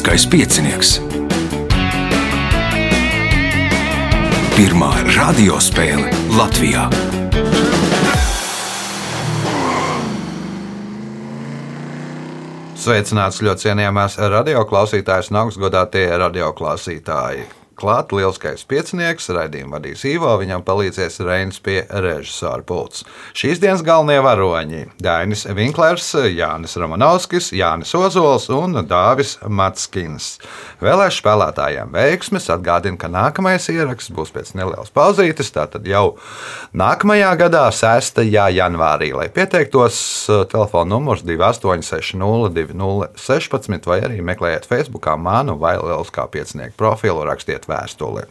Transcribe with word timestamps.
Lieliskais 0.00 0.26
piecinieks. 0.26 0.90
Pirmā 4.56 4.88
radiospēle 5.12 6.08
Latvijā. 6.32 6.86
Sveicināts 12.80 13.44
ļoti 13.44 13.66
cienījamās 13.66 14.16
radioklausītājas 14.16 15.28
un 15.34 15.42
augstgadātie 15.44 16.08
radioklausītāji. 16.24 17.59
Klāt 17.80 18.10
lielskais 18.12 18.60
piecinieks, 18.68 19.30
raidījumu 19.32 19.72
vadīs 19.72 20.02
Ivo, 20.04 20.28
viņam 20.36 20.60
palīdzēs 20.66 21.14
Reinis 21.24 21.56
pie 21.64 21.78
režisora 21.88 22.60
pults. 22.68 23.06
Šīs 23.32 23.56
dienas 23.62 23.80
galvenie 23.80 24.20
varoņi- 24.20 24.92
Dainis 25.06 25.46
Vinklers, 25.56 26.12
Jānis 26.28 26.76
Romanovskis, 26.76 27.56
Jānis 27.56 27.94
Ozols 27.96 28.52
un 28.52 28.84
Dāvis 28.84 29.40
Matskins. 29.48 30.36
Vēlēšu 30.84 31.22
spēlētājiem 31.22 31.88
veiksmes 31.94 32.50
atgādina, 32.52 32.98
ka 33.00 33.08
nākamais 33.08 33.64
ieraksts 33.72 34.12
būs 34.12 34.28
pēc 34.34 34.52
nelielas 34.60 34.92
pauzītes, 34.92 35.50
tātad 35.50 35.86
jau 35.88 36.18
nākamajā 36.76 37.32
gadā, 37.40 37.72
6. 37.72 38.28
janvārī. 38.28 39.16
Lai 39.16 39.32
pieteiktos, 39.32 40.28
telefona 40.52 40.98
numurs 40.98 41.24
28602016 41.24 43.86
vai 43.86 44.00
arī 44.04 44.20
meklējiet 44.20 44.68
Facebook 44.68 45.08
manu 45.16 45.56
vai 45.56 45.80
Lieliskā 45.80 46.28
piecinieku 46.28 46.76
profilu, 46.76 47.24
rakstiet 47.24 47.69
vēstuli. 47.70 48.26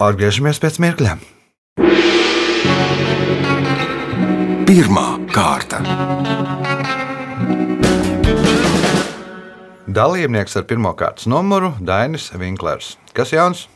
Atgriežamies 0.00 0.60
pēc 0.62 0.80
mirkļa. 0.84 1.18
Pirmā 4.70 5.08
kārta. 5.34 5.80
Dalībnieks 9.90 10.54
ar 10.54 10.64
pirmā 10.70 10.92
kārtas 10.94 11.26
numuru- 11.26 11.72
Dainis 11.90 12.28
Vinklers. 12.38 12.94
Kas 13.16 13.32
jauns? 13.34 13.66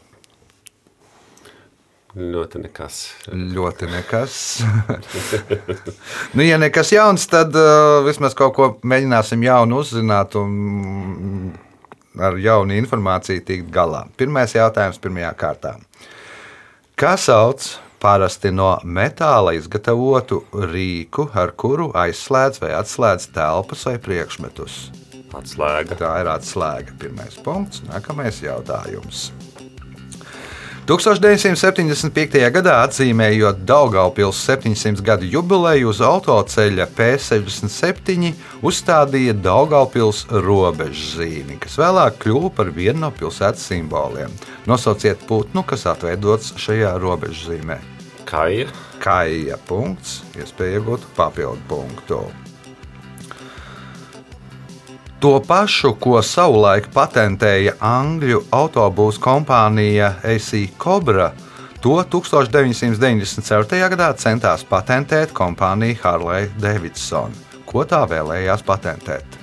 Ļoti 2.15 2.61
nekas. 2.62 2.98
Ļoti 3.34 3.89
nekas. 3.91 4.37
nu, 6.39 6.45
ja 6.47 6.61
nekas 6.62 6.92
jauns, 6.95 7.27
tad 7.27 7.56
uh, 7.59 8.05
vismaz 8.06 8.37
kaut 8.39 8.55
ko 8.55 8.69
mēģināsim 8.87 9.42
jaunu 9.42 9.81
uzzināt 9.83 10.39
un 10.39 10.55
ar 12.19 12.39
jaunu 12.39 12.77
informāciju 12.79 13.45
tikt 13.47 13.70
galā. 13.75 14.05
Pirmais 14.19 14.55
jautājums 14.55 15.01
pirmajā 15.03 15.33
kārtā. 15.39 15.75
Kā 16.95 17.15
sauc 17.19 17.67
parasti 18.03 18.53
no 18.53 18.75
metāla 18.84 19.55
izgatavotu 19.56 20.43
rīku, 20.53 21.31
ar 21.34 21.55
kuru 21.56 21.89
aizslēdz 21.97 22.61
vai 22.62 22.75
atslēdz 22.79 23.31
telpas 23.34 23.87
vai 23.89 23.97
priekšmetus? 24.03 24.77
Atslēga. 25.34 25.98
Tā 25.98 26.12
ir 26.23 26.31
atslēga. 26.31 26.95
Pirmais 27.01 27.41
punkts. 27.43 27.83
Nākamais 27.89 28.39
jautājums. 28.45 29.33
1975. 30.85 32.43
gadā 32.53 32.75
atzīmējot 32.85 33.63
Daugaupils 33.65 34.37
700 34.45 35.01
gadu 35.07 35.25
jubileju 35.33 35.89
uz 35.89 36.03
autoceļa 36.05 36.85
P67 36.93 38.35
uzstādīja 38.61 39.33
Daugaupils 39.47 40.27
robežzīmi, 40.29 41.57
kas 41.65 41.81
vēlāk 41.81 42.21
kļuva 42.27 42.53
par 42.61 42.75
vienu 42.77 43.07
no 43.07 43.12
pilsētas 43.17 43.65
simboliem. 43.73 44.37
Nosauciet 44.69 45.25
putnu, 45.25 45.65
kas 45.65 45.89
atveidots 45.89 46.53
šajā 46.61 46.93
robežzīmē. 47.01 47.81
Kaja. 48.29 48.69
Kaija 49.01 49.57
punkts, 49.69 50.21
iespēja 50.37 50.83
iegūt 50.83 51.09
papildu 51.17 51.65
punktu. 51.69 52.27
To 55.25 55.39
pašu, 55.41 55.95
ko 55.97 56.19
savulaik 56.21 56.91
patentēja 56.93 57.73
angļu 57.81 58.43
autobūvas 58.53 59.17
kompānija 59.25 60.11
AC 60.21 60.51
Cobra, 60.77 61.31
to 61.81 61.95
1994. 62.12 63.79
gadā 63.95 64.09
centās 64.21 64.67
patentēt 64.69 65.33
kompānija 65.33 65.97
Harley 66.03 66.51
Davidson. 66.61 67.33
Ko 67.65 67.87
tā 67.89 68.03
vēlējās 68.11 68.67
patentēt? 68.69 69.39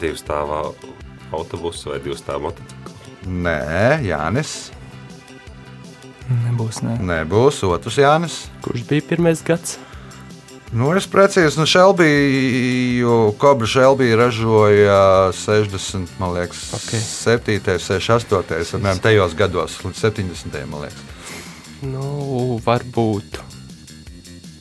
Divu 0.00 0.18
stāvā 0.18 0.64
autobusu 1.30 1.94
vai 1.94 2.00
divu 2.02 2.18
stāvu 2.18 2.48
motociklu. 2.48 2.98
Nē, 3.46 4.02
Jānis. 4.08 4.72
Nebūs, 6.26 6.82
ne. 6.82 6.98
Nebūs 7.12 7.62
otrs 7.70 8.02
Jānis. 8.02 8.42
Kurš 8.66 8.90
bija 8.90 9.06
pirmais 9.14 9.46
gads? 9.46 9.78
Nu, 10.72 10.88
es 10.96 11.04
precīzi, 11.04 11.58
nu, 11.60 11.66
Šelbiju, 11.68 13.16
Kobra 13.40 13.68
Šelbija 13.68 14.16
ražoja 14.16 15.00
60, 15.36 16.14
man 16.20 16.32
liekas, 16.38 16.62
Ok. 16.78 16.94
7, 16.96 17.58
68, 17.76 18.78
apmēram 18.78 19.02
tajos 19.04 19.36
gados, 19.36 19.76
līdz 19.84 20.00
70, 20.00 20.56
man 20.70 20.86
liekas. 20.86 21.02
Nu, 21.84 22.56
varbūt 22.64 23.40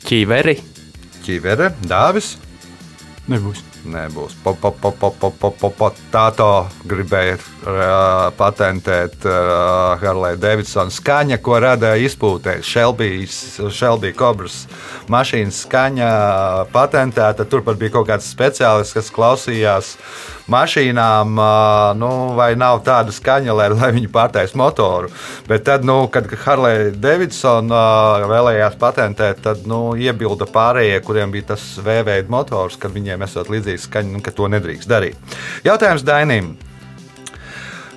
ķīveri. 0.09 0.57
Ķivere, 1.21 1.71
Dāvis. 1.87 2.33
Nebūs. 3.29 3.59
Nebūs. 3.85 4.33
Potato 5.77 6.47
gribēja 6.89 7.35
uh, 7.37 7.43
patentēt 8.33 9.25
uh, 9.29 9.93
Harley 10.01 10.39
Davidson 10.41 10.89
skaņa, 10.93 11.37
ko 11.45 11.59
rada 11.61 11.93
izpūtējs. 12.01 12.65
Shelby 12.65 14.11
Cobras 14.17 14.63
mašīnas 15.11 15.61
skaņa 15.67 16.09
patentēta. 16.73 17.45
Tur 17.45 17.61
pat 17.65 17.77
bija 17.81 17.93
kaut 17.99 18.09
kāds 18.09 18.29
speciālists, 18.33 18.97
kas 18.97 19.13
klausījās 19.13 19.95
mašīnām, 20.51 21.41
nu, 21.99 22.11
vai 22.37 22.51
nav 22.59 22.81
tāda 22.87 23.13
skaņa, 23.15 23.55
lai, 23.57 23.67
lai 23.73 23.91
viņi 23.95 24.11
pārtais 24.11 24.55
motoru. 24.59 25.11
Bet 25.49 25.65
tad, 25.69 25.85
nu, 25.87 26.03
kad 26.13 26.29
Harley 26.45 26.91
Davidson 26.95 27.71
vēlējās 28.31 28.79
patentēt, 28.81 29.43
tad 29.45 29.67
nu, 29.69 29.83
iebilda 29.99 30.47
pārējie, 30.51 30.99
kuriem 31.05 31.33
bija 31.33 31.53
tas 31.53 31.67
V-veida 31.81 32.31
motors, 32.31 32.79
kad 32.81 32.93
viņiem 32.95 33.27
esot 33.27 33.51
līdzīga 33.53 33.85
skaņa, 33.85 34.17
nu, 34.17 34.25
ka 34.25 34.35
to 34.35 34.51
nedrīkst 34.51 34.91
darīt. 34.91 35.39
Jautājums 35.67 36.05
Dainim. 36.07 36.53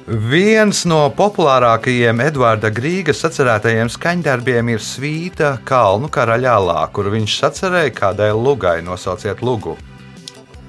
Viens 0.04 0.82
no 0.84 1.06
populārākajiem 1.16 2.18
Edvarda 2.26 2.68
Grīgas 2.68 3.22
sacerētajiem 3.24 3.88
skaņdarbiem 3.88 4.74
ir 4.74 4.84
Svīta 4.84 5.54
Kalnu 5.64 6.12
karaļālā, 6.12 6.82
kuru 6.92 7.14
viņš 7.16 7.38
sacerēja 7.40 7.96
kādai 8.02 8.28
lugai. 8.36 8.82
Nosauciet 8.84 9.40
lugu. 9.40 9.78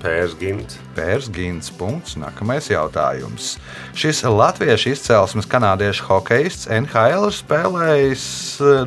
Pērs 0.03 0.35
gimts. 0.37 0.77
Pērs 0.95 1.29
Gins. 1.33 1.71
Punkts. 1.73 2.13
Nākamais 2.19 2.67
jautājums. 2.69 3.55
Šis 3.97 4.21
latviešu 4.27 4.91
izcelsmes 4.93 5.47
kanādiešu 5.49 6.05
hokejists 6.09 6.69
NHL 6.69 7.29
ir 7.29 7.35
spēlējis, 7.35 8.25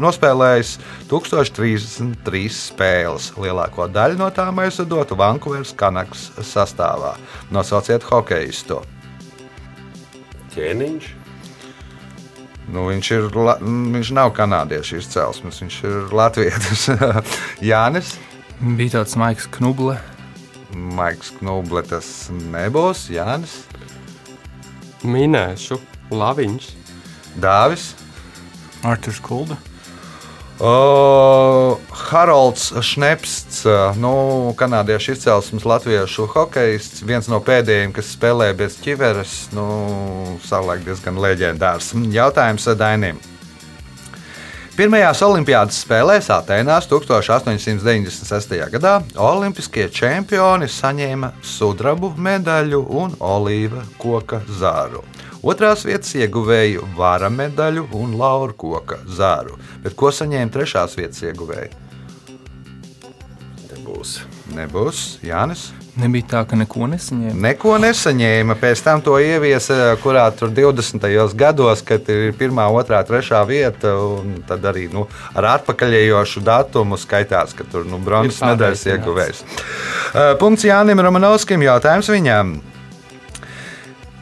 nospēlējis 0.02 0.74
1033 1.10 2.44
spēles. 2.54 3.32
Lielāko 3.40 3.88
daļu 3.90 4.20
no 4.20 4.28
tām 4.34 4.62
aizvedotu 4.62 5.18
Vankūveras 5.18 5.74
Kanaks 5.78 6.28
sastāvā. 6.46 7.16
Nosauciet 7.54 8.06
hokejistu. 8.08 8.82
Ķēniņš. 10.54 11.14
Nu, 12.68 12.84
viņš, 12.90 13.10
ir, 13.16 13.28
viņš 13.64 14.12
nav 14.12 14.34
kanādiešu 14.36 14.98
izcelsmes, 15.00 15.62
viņš 15.64 15.82
ir 15.88 16.10
latviešu. 16.12 16.98
Jānis, 17.70 18.18
Bija 18.58 18.96
tāds 18.96 19.14
maigs 19.14 19.44
knuble. 19.54 19.94
Maiks 20.74 21.32
Knuble, 21.38 21.82
tas 21.86 22.28
nebūs. 22.32 23.06
Jānis, 23.12 23.62
Minēšu, 25.06 25.78
Laviņš. 26.10 26.68
Dāvis. 27.38 27.92
Arthurs 28.82 29.20
Kulda. 29.22 29.56
O, 30.58 31.78
Harolds 32.10 32.72
Šnepsts, 32.82 33.62
nu, 34.02 34.10
kanādiešu 34.58 35.14
izcelsmes 35.14 35.62
latviešu 35.62 36.26
hokejists, 36.32 37.04
viens 37.06 37.30
no 37.30 37.38
pēdējiem, 37.38 37.94
kas 37.94 38.10
spēlē 38.16 38.50
bez 38.58 38.74
ķiveres, 38.82 39.52
nu, 39.54 39.68
savulaik 40.42 40.82
diezgan 40.86 41.20
leģendārs. 41.22 41.92
Jautājums 42.10 42.66
Dainim. 42.74 43.22
Pirmajās 44.78 45.18
Olimpiādas 45.26 45.80
spēlēs 45.82 46.28
Atenās 46.30 46.84
1896. 46.86 48.52
gadā 48.70 48.92
Olimpiskie 49.18 49.88
čempioni 49.90 50.68
saņēma 50.70 51.32
sudrabu 51.42 52.12
medaļu 52.14 52.78
un 53.00 53.16
olīva 53.18 53.82
koka 53.98 54.38
zāru. 54.60 55.02
Otrās 55.42 55.82
vietas 55.82 56.14
ieguvēja 56.14 56.86
vara 56.94 57.26
medaļu 57.26 57.88
un 57.98 58.14
lauru 58.20 58.54
koka 58.54 59.00
zāru. 59.10 59.58
Bet 59.82 59.98
ko 59.98 60.12
saņēma 60.14 60.54
trešās 60.54 60.94
vietas 61.00 61.26
ieguvēja? 61.26 61.74
Nebūs. 63.72 64.20
Nebūs 64.54 65.04
Jānis. 65.26 65.72
Nebija 65.98 66.26
tā, 66.30 66.40
ka 66.46 66.56
neko 66.58 66.86
nesaņēma. 66.92 67.34
Neko 67.42 67.74
nesaņēma. 67.82 68.54
Pēc 68.60 68.82
tam 68.86 69.02
to 69.02 69.16
ieviesa, 69.18 69.96
kurā 70.02 70.28
tur 70.38 70.52
20. 70.54 71.08
gados, 71.38 71.82
kad 71.86 72.06
ir 72.14 72.30
pirmā, 72.38 72.68
otrā, 72.70 73.02
trešā 73.06 73.42
vieta. 73.48 73.96
un 73.98 74.38
Tad 74.48 74.64
arī 74.70 74.86
nu, 74.92 75.08
ar 75.34 75.50
atpakaļējošu 75.56 76.44
datumu 76.46 76.98
skaitās, 77.00 77.56
ka 77.58 77.66
tur 77.66 77.86
nu, 77.88 77.98
bronzas 77.98 78.38
medaļas 78.46 78.86
ieguvējs. 78.94 79.44
Punkts 80.40 80.68
Jānim 80.68 81.02
Romanovskim. 81.02 81.66
Jautājums 81.66 82.10
viņam. 82.14 82.58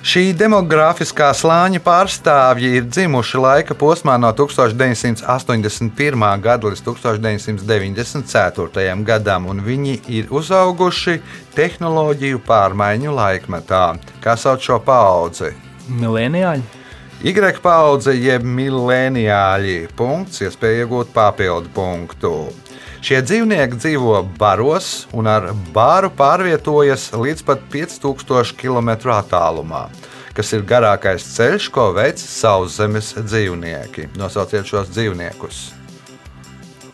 Šī 0.06 0.28
demogrāfiskā 0.38 1.32
slāņa 1.34 1.80
pārstāvji 1.82 2.68
ir 2.78 2.84
dzimuši 2.86 3.40
laika 3.42 3.74
posmā 3.74 4.14
no 4.22 4.28
1981. 4.38 6.22
gada 6.44 6.70
līdz 6.70 6.82
1994. 6.86 8.94
gadam, 9.08 9.48
un 9.50 9.58
viņi 9.66 9.96
ir 10.20 10.30
uzauguši 10.30 11.16
tehnoloģiju 11.56 12.38
pārmaiņu 12.46 13.10
laikmetā. 13.18 13.98
Kā 14.22 14.38
sauc 14.38 14.62
šo 14.62 14.78
paudzi? 14.86 15.50
Milēnijāļi. 15.90 16.62
Y 17.26 17.34
paudze 17.64 18.14
jeb 18.14 18.46
milēniāļi. 18.46 19.90
Punkts, 19.98 20.38
iespēja 20.46 20.86
iegūt 20.86 21.10
papildu 21.16 21.66
punktu. 21.74 22.54
Šie 23.04 23.20
dzīvnieki 23.22 23.78
dzīvo 23.78 24.20
baros 24.38 25.06
un 25.16 25.28
ar 25.30 25.50
bāru 25.74 26.10
pārvietojas 26.16 27.10
līdz 27.14 27.44
pat 27.46 27.64
5000 27.72 28.56
km 28.56 28.90
attālumā, 29.14 29.86
kas 30.36 30.52
ir 30.56 30.64
garākais 30.68 31.26
ceļš, 31.36 31.68
ko 31.74 31.90
veic 31.96 32.22
sauszemes 32.22 33.12
dzīvnieki. 33.18 34.10
Nosauciet 34.16 34.68
šos 34.68 34.92
dzīvniekus. 34.94 35.60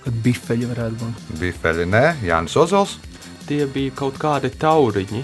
Kad 0.03 0.19
bifeļi 0.25 0.69
varētu 0.73 0.99
būt. 0.99 1.27
Bifeli, 1.39 1.87
nē, 1.87 2.07
Jānis 2.27 2.59
Ozols. 2.59 2.97
Tie 3.47 3.63
bija 3.71 3.95
kaut 4.03 4.19
kādi 4.19 4.51
tauriņi. 4.51 5.23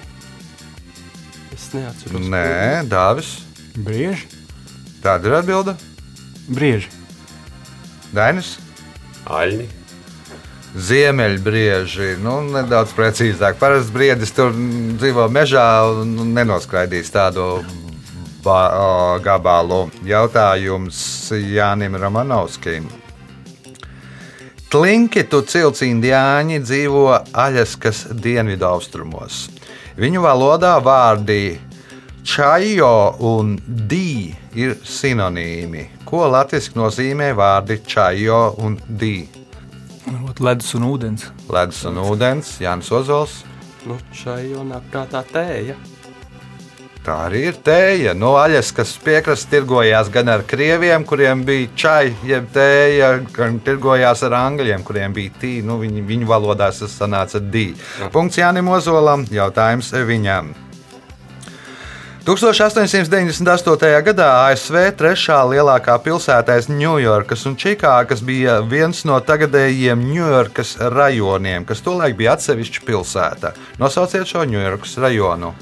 Es 1.54 1.66
neatceros. 1.74 2.28
Nē, 2.30 2.84
Dāvis. 2.90 3.32
Brieži. 3.74 4.30
Tāda 5.02 5.30
ir 5.30 5.36
atbilde. 5.40 5.74
Brieži. 6.46 6.94
Dainis. 8.14 8.56
Aļņi. 9.26 9.77
Ziemeļbrieži, 10.76 12.18
nu, 12.20 12.38
nedaudz 12.52 12.92
precīzāk. 12.96 13.56
Parasti 13.60 13.94
briedis 13.94 14.34
tur 14.36 14.52
dzīvo 14.52 15.24
mežā 15.32 15.64
un 15.88 16.34
nenoskraidīs 16.36 17.08
tādu 17.14 17.46
ba, 18.44 19.18
gabalu. 19.24 19.86
Jautājums 20.06 21.00
Jānim 21.32 21.96
Romanovskim. 21.96 22.88
Tlinkitu 24.68 25.40
cilts 25.48 25.80
indiāņi 25.86 26.60
dzīvo 26.60 27.06
Aļaskas 27.32 28.04
dienvidaustrumos. 28.12 29.46
Viņu 29.96 30.20
valodā 30.20 30.74
vārdi 30.84 31.56
čajo 32.28 33.16
un 33.24 33.56
dī 33.64 34.34
ir 34.60 34.76
sinonīmi. 34.84 35.88
Ko 36.04 36.28
latviešu 36.28 36.76
nozīmē 36.76 37.32
vārdi 37.32 37.80
čajo 37.88 38.42
un 38.60 38.76
dī? 38.84 39.37
Ledus 40.38 40.74
un 40.78 40.84
ūdens. 40.86 41.28
Ledus 41.50 41.84
un 41.88 41.98
ūdens, 42.02 42.56
Jānis 42.62 42.90
Ozols. 42.94 43.40
Nu, 43.88 43.96
šai 44.14 44.50
jau 44.52 44.64
nāk 44.66 44.86
prātā 44.92 45.24
tēja. 45.26 45.74
Tā 47.08 47.14
arī 47.28 47.46
ir 47.48 47.58
tēja. 47.64 48.12
No 48.12 48.34
aļas, 48.36 48.70
kas 48.76 48.92
piekrastes 49.00 49.48
tirgojās 49.48 50.10
gan 50.12 50.28
ar 50.28 50.44
krieviem, 50.48 51.06
kuriem 51.08 51.42
bija 51.48 51.70
čai, 51.78 52.12
jeb 52.28 52.50
tēja, 52.52 53.14
gan 53.32 53.58
tirgojās 53.64 54.22
ar 54.28 54.36
angļiem, 54.42 54.84
kuriem 54.84 55.16
bija 55.16 55.32
tī. 55.40 55.54
Nu, 55.64 55.78
viņi, 55.80 56.04
viņu 56.10 56.28
valodā 56.28 56.68
tas 56.68 56.98
sanāca 57.00 57.40
dī. 57.40 57.70
Punkts 58.12 58.42
Jānim 58.42 58.68
Ozolam, 58.76 59.24
jautājums 59.32 59.94
viņam. 60.10 60.52
1898. 62.26 64.02
gadā 64.04 64.26
ASV 64.48 64.76
trešā 64.98 65.38
lielākā 65.48 65.94
pilsēta 66.02 66.56
aiz 66.58 66.66
Ņujorkas 66.70 67.46
un 67.48 67.54
Čikāgas 67.56 68.24
bija 68.26 68.58
viens 68.66 69.04
no 69.08 69.20
tagadējiem 69.22 70.02
Ņujorkas 70.10 70.74
rajoniem, 70.92 71.64
kas 71.68 71.84
tolaik 71.86 72.18
bija 72.18 72.34
atsevišķa 72.34 72.84
pilsēta. 72.88 73.54
Nosauciet 73.78 74.28
šo 74.28 74.42
Ņujorkas 74.50 74.98
rajonu. 75.04 75.54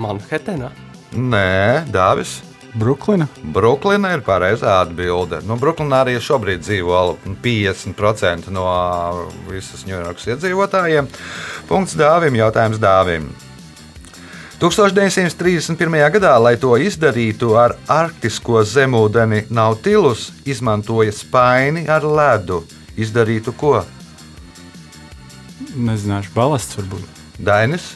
Manhetena. 0.00 0.70
Nē, 1.16 1.88
Dāvis. 1.90 2.38
Bruklina. 2.74 3.26
Brooklyna 3.42 4.12
ir 4.14 4.22
pareizā 4.22 4.76
atbilde. 4.84 5.40
Nu, 5.42 5.56
Brooklynā 5.58 6.04
arī 6.04 6.20
šobrīd 6.22 6.62
dzīvo 6.62 7.02
50% 7.42 8.52
no 8.54 8.66
visas 9.50 9.82
Ņujorkas 9.88 10.34
iedzīvotājiem. 10.36 11.10
Punkts 11.66 11.98
Dāvim, 11.98 12.38
jautājums 12.38 12.78
Dāvim. 12.78 13.32
1931. 14.60 16.10
gadā, 16.12 16.34
lai 16.36 16.52
to 16.60 16.74
izdarītu 16.76 17.54
ar 17.56 17.78
arktisko 17.88 18.60
zemūdeni 18.68 19.46
Nautilus, 19.48 20.26
izmantoja 20.44 21.14
spaini 21.16 21.86
ar 21.88 22.04
ledu. 22.04 22.58
Izdarītu 23.00 23.54
ko? 23.56 23.78
Nezināšu, 25.80 26.34
balasts 26.36 26.76
varbūt. 26.76 27.08
Dainis, 27.40 27.94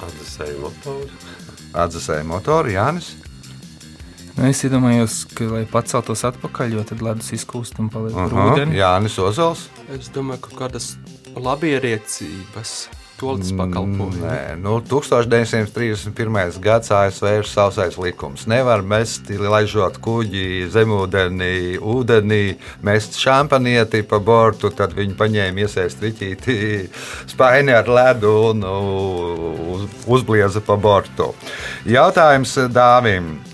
Atdesēju 0.00 0.58
motoru. 0.64 1.08
atzīsēja 1.76 2.24
motoru, 2.26 2.72
Jānis. 2.74 3.12
Nu, 4.34 4.48
es 4.48 4.62
iedomājos, 4.66 5.20
ka, 5.36 5.44
lai 5.52 5.62
paceltos 5.68 6.24
atpakaļ, 6.26 6.74
jo 6.78 6.84
tad 6.88 7.02
ledus 7.04 7.30
izkūst 7.36 7.78
un 7.78 7.90
paliek 7.92 8.16
uh 8.16 8.24
Aha, 8.24 8.46
ūdeni. 8.54 8.78
Jānis 8.80 9.18
Ozols. 9.22 9.68
Es 9.94 10.08
domāju, 10.14 10.40
ka 10.48 10.56
kādas 10.64 10.94
labierīcības, 11.36 12.72
tolis 13.20 13.52
pakalpojumi. 13.56 14.22
Nē, 14.24 14.56
nu, 14.62 14.78
1931. 14.80 16.60
gads 16.64 16.92
ASV 16.94 17.26
ir 17.40 17.48
sausais 17.48 17.98
likums. 18.00 18.46
Nevar 18.50 18.82
mest, 18.86 19.28
laižot 19.28 20.00
kuģi 20.02 20.70
zemūdenī, 20.72 21.76
ūdenī, 21.78 22.56
mest 22.86 23.18
šampanieti 23.20 24.02
pa 24.08 24.20
bortu. 24.24 24.72
Tad 24.74 24.96
viņi 24.96 25.18
paņēma 25.20 25.66
iesaist 25.66 26.02
riķīti 26.04 26.56
spaini 27.34 27.76
ar 27.76 27.90
ledu 27.90 28.34
un 28.50 28.64
uz, 28.70 29.86
uzblieza 30.08 30.64
pa 30.64 30.78
bortu. 30.80 31.32
Jautājums 31.88 32.56
Dāvim. 32.72 33.49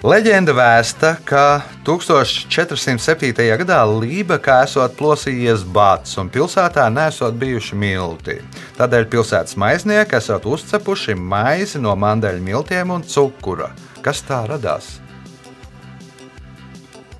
Leģenda 0.00 0.54
vēsta, 0.56 1.10
ka 1.28 1.60
1407. 1.84 3.34
gadā 3.60 3.82
Lībekā 3.84 4.62
esot 4.64 4.96
plosījies 4.96 5.66
bats 5.76 6.16
un 6.20 6.30
pilsētā 6.32 6.86
nesot 6.92 7.36
bijuši 7.40 7.76
milti. 7.76 8.38
Tādēļ 8.78 9.06
pilsētas 9.12 9.58
maiznieki 9.60 10.16
esot 10.16 10.48
uzcepuši 10.48 11.18
maizi 11.20 11.82
no 11.84 11.92
mandeļu 12.00 12.40
miltiem 12.48 12.96
un 12.96 13.04
cukura. 13.04 13.74
Kas 14.00 14.24
tā 14.24 14.40
radās? 14.48 14.96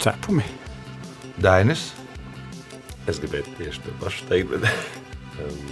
Cepumi. 0.00 0.48
Dainis, 1.40 1.90
Es 3.08 3.18
gribēju 3.18 3.54
tieši 3.58 3.80
to 3.84 3.94
pašu 4.00 4.26
teikt, 4.28 4.52
bet. 4.52 4.66
Um, 5.40 5.70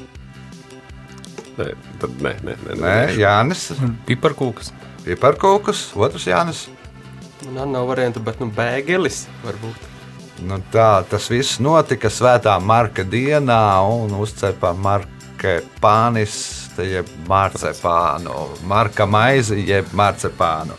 nē, 1.58 1.68
tad 2.00 2.22
nē, 2.24 2.32
nē, 2.46 2.56
nē. 2.64 2.76
Nē, 2.80 2.96
Jānis, 3.20 3.68
Piparkūkas. 4.08 4.72
Piparkūks, 5.04 5.84
otrs 5.98 6.26
Jānis. 6.30 6.64
Man 7.46 7.60
arī 7.62 7.70
nav 7.70 7.86
variantu, 7.86 8.20
bet 8.24 8.40
nu, 8.42 8.48
bēgelis 8.50 9.26
varbūt. 9.44 9.86
Nu, 10.46 10.58
tā 10.72 11.02
tas 11.10 11.28
viss 11.30 11.58
notika 11.62 12.10
Svētā 12.10 12.56
Marka 12.62 13.04
dienā 13.06 13.78
un 13.86 14.14
uzcepa 14.18 14.72
Marka 14.74 15.58
pānis, 15.82 16.34
jeb 16.78 17.06
marcepānu, 17.30 18.34
Marka 18.66 19.06
maizi, 19.06 19.62
jeb 19.66 19.90
marcepānu. 19.94 20.74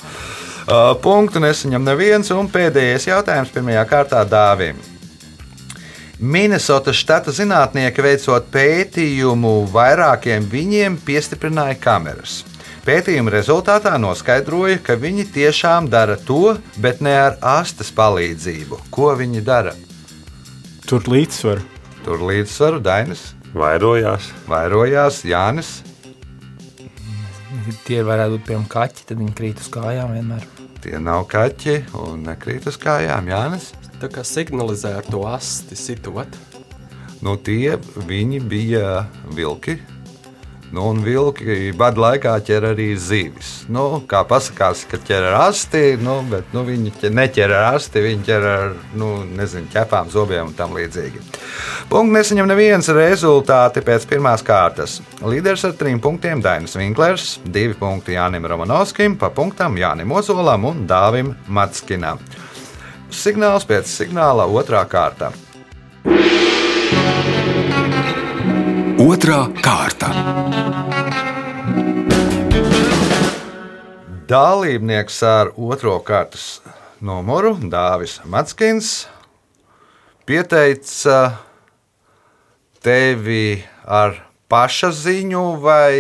Uh, 0.70 0.94
punktu 1.02 1.42
nesaņem 1.42 1.88
neviens, 1.88 2.30
un 2.36 2.52
pēdējais 2.52 3.08
jautājums 3.08 3.56
pirmajā 3.56 3.88
kārtā 3.90 4.22
dāvim. 4.28 4.78
Minnesotas 6.20 7.00
štata 7.00 7.32
zinātnieki 7.32 8.04
veicot 8.04 8.52
pētījumu, 8.52 9.64
vairākiem 9.72 10.44
viņiem 10.52 11.00
piestiprināja 11.08 11.80
kameras. 11.80 12.42
Pētījuma 12.90 13.30
rezultātā 13.30 13.92
noskaidroja, 14.02 14.80
ka 14.82 14.96
viņi 14.98 15.28
tiešām 15.30 15.92
dara 15.94 16.16
to, 16.26 16.56
bet 16.82 17.04
ne 17.06 17.12
ar 17.14 17.36
astes 17.46 17.92
palīdzību. 17.94 18.80
Ko 18.90 19.12
viņi 19.14 19.44
dara? 19.46 19.76
Tur 20.90 21.06
līdzsvaru. 21.06 21.62
Tur 22.02 22.24
līdzsvaru 22.26 22.80
Dainis, 22.82 23.28
Vairojās. 23.54 24.32
vairojās 24.50 25.20
Jānis. 25.22 25.70
Tie 27.86 28.02
varētu 28.02 28.40
būt 28.40 28.48
piemēram 28.48 28.66
kaķi, 28.74 29.06
tad 29.12 29.22
viņi 29.22 29.38
krīt 29.38 29.62
uz 29.62 29.70
kājām 29.78 30.18
vienmēr. 30.18 30.50
Tie 30.82 30.98
nav 30.98 31.28
kaķi 31.30 31.78
un 31.94 32.26
nekrīt 32.26 32.66
uz 32.74 32.82
kājām. 32.82 33.30
Jānis. 33.30 33.70
Tā 34.02 34.10
kā 34.10 34.26
signalizē 34.26 34.96
ar 34.98 35.06
to 35.06 35.28
asti 35.30 35.78
sitot. 35.78 36.42
Nu, 37.22 37.38
tie 37.38 37.78
viņi 38.10 38.42
bija 38.50 39.06
vilki. 39.30 39.78
Nu, 40.70 40.84
un 40.92 41.00
vilki 41.02 41.72
bada 41.78 41.98
laikā 42.04 42.36
ķer 42.46 42.68
arī 42.76 42.92
zivis. 43.02 43.64
Nu, 43.74 44.04
kā 44.10 44.22
pasakās, 44.30 44.84
ka 44.90 45.00
ķer 45.02 45.26
ar 45.32 45.38
asti, 45.48 45.96
nu, 45.98 46.20
bet 46.30 46.52
nu, 46.54 46.62
viņi 46.68 46.94
ķer, 47.00 47.14
neķer 47.18 47.54
ar 47.58 47.78
asti, 47.80 48.04
viņi 48.06 48.28
ķer 48.28 48.46
ar 48.52 48.76
nu, 49.00 49.08
nezinu, 49.40 49.66
ķepām, 49.74 50.12
zobiem 50.14 50.52
un 50.52 50.54
tam 50.58 50.78
līdzīgi. 50.78 51.24
Punkts 51.90 52.14
nesaņem 52.14 52.52
neviens 52.52 52.92
rezultāti 52.94 53.82
pēc 53.86 54.06
pirmās 54.12 54.46
kārtas. 54.46 55.00
Līderis 55.26 55.66
ar 55.66 55.74
trim 55.80 55.98
punktiem 56.04 56.44
Dainis 56.46 56.78
Vinklers, 56.78 57.40
divi 57.50 57.74
punkti 57.80 58.20
Jānim 58.20 58.46
Romanovskim, 58.46 59.18
pa 59.18 59.32
punktam 59.34 59.80
Jānim 59.82 60.14
Ozolam 60.14 60.70
un 60.70 60.86
Dāvim 60.90 61.34
Matskinam. 61.50 62.22
Signāls 63.10 63.66
pēc 63.66 63.90
signāla 63.90 64.46
otrā 64.46 64.86
kārta. 64.86 65.34
Otra- 69.00 69.46
kārta. 69.64 70.10
Dalībnieks 74.28 75.22
ar 75.24 75.54
otro 75.56 75.94
kārtas 76.04 76.60
numuru 77.00 77.54
Dāvis 77.72 78.18
Matskins 78.28 79.08
pieteica 80.28 81.38
tevi 82.84 83.64
ar 83.88 84.20
paša 84.52 84.92
ziņu 84.92 85.46
vai, 85.64 85.96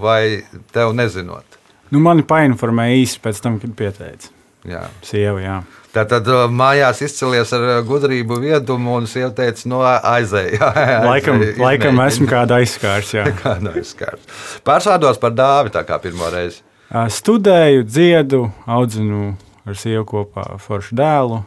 vai 0.00 0.24
tev 0.72 0.96
nezinot? 0.96 1.60
Nu, 1.92 2.00
mani 2.00 2.24
painformēja 2.24 3.04
īsi 3.04 3.20
pēc 3.20 3.44
tam, 3.44 3.60
kad 3.60 3.76
pieteicis. 3.76 4.32
Jā. 4.64 4.86
Sieva, 5.04 5.36
jā. 5.44 5.60
Tātad 5.92 6.28
uh, 6.32 6.46
mājās 6.48 7.02
izcēlies 7.04 7.50
ar 7.52 7.64
uh, 7.66 7.78
gudrību, 7.84 8.38
viedumu, 8.40 8.94
un 8.96 9.08
sieva 9.10 9.28
teica, 9.36 9.66
no 9.68 9.82
aizēja. 9.84 10.70
Laikam, 11.10 11.42
laikam 11.60 12.00
esmu 12.06 12.28
kāda 12.30 12.62
aizskārs. 12.62 13.12
Kāda 13.42 13.74
aizskārs. 13.76 14.24
Pārsvārdos 14.64 15.20
par 15.20 15.36
dāvi 15.36 15.74
tā 15.74 15.84
kā 15.88 16.00
pirmo 16.00 16.30
reizi. 16.32 16.62
Studēju, 16.92 17.84
dziedu, 17.88 18.42
audzinu 18.68 19.34
ar 19.68 19.78
sievu 19.78 20.04
kopā 20.08 20.46
foršu 20.60 20.96
dēlu. 20.96 21.42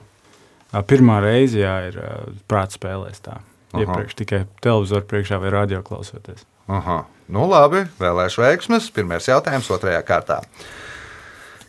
Pirmā 0.90 1.20
reize, 1.24 1.60
jā, 1.62 1.76
ir 1.90 2.00
ā, 2.02 2.14
prāta 2.50 2.76
spēlēs 2.76 3.22
tā. 3.24 3.40
Iepriekš 3.76 4.18
tikai 4.20 4.42
televizoru 4.64 5.06
priekšā 5.10 5.40
vai 5.42 5.52
radio 5.54 5.82
klausoties. 5.86 6.46
Aha. 6.72 7.04
Nu, 7.32 7.46
labi, 7.50 7.86
vēlēšu 8.00 8.44
veiksmes. 8.44 8.90
Pirmais 8.94 9.28
jautājums 9.30 9.70
otrajā 9.74 10.02
kārtā. 10.06 10.42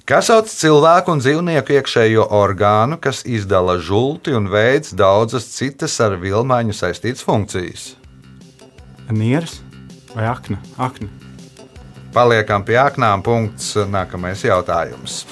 Kas 0.07 0.29
sauc 0.31 0.47
cilvēku 0.47 1.11
un 1.17 1.19
dzīvnieku 1.19 1.75
iekšējo 1.75 2.29
orgānu, 2.31 2.95
kas 3.03 3.25
izdala 3.27 3.75
žulti 3.83 4.31
un 4.39 4.45
veids 4.47 4.93
daudzas 4.95 5.49
citas 5.51 5.97
ar 5.99 6.15
vilmaiņu 6.23 6.77
saistītas 6.79 7.25
funkcijas? 7.27 7.89
Nieres 9.11 9.57
vai 10.13 10.29
akna? 10.31 10.61
akna. 10.79 11.11
Paliekam 12.15 12.63
pie 12.63 12.79
aknām. 12.79 13.25
Punkts. 13.27 13.73
Nākamais 13.91 14.47
jautājums. 14.47 15.25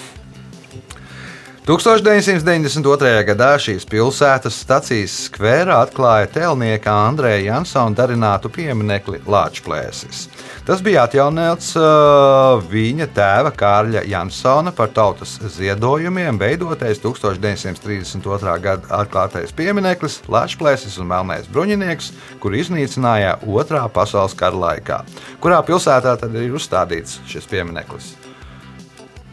1992. 1.65 3.23
gadā 3.25 3.55
šīs 3.57 3.87
pilsētas 3.89 4.59
stacijas 4.67 5.15
skverā 5.31 5.79
atklāja 5.87 6.27
tēlnieka 6.35 6.93
Andrēja 7.07 7.55
Jansona 7.55 7.97
darinātu 7.97 8.51
pieminiekli 8.53 9.23
Lāčplēsis. 9.25 10.27
Tas 10.69 10.83
bija 10.85 11.07
atjaunots 11.09 11.71
uh, 11.81 12.61
viņa 12.69 13.07
tēva 13.17 13.55
Kārļa 13.57 14.03
Jansona 14.13 14.75
par 14.77 14.93
tautas 14.93 15.39
ziedojumiem, 15.55 16.37
veidotais 16.37 17.01
1932. 17.01 18.59
gada 18.67 19.01
atklātais 19.01 19.57
piemineklis 19.57 20.19
Lāčplēsis 20.29 21.01
un 21.01 21.09
Melnais 21.15 21.49
bruņinieks, 21.49 22.13
kuru 22.45 22.61
iznīcināja 22.61 23.39
Otrā 23.49 23.87
pasaules 23.89 24.37
kara 24.37 24.61
laikā. 24.67 25.01
Kurā 25.41 25.65
pilsētā 25.65 26.13
tad 26.21 26.37
ir 26.37 26.61
uzstādīts 26.61 27.23
šis 27.25 27.49
piemineklis? 27.49 28.13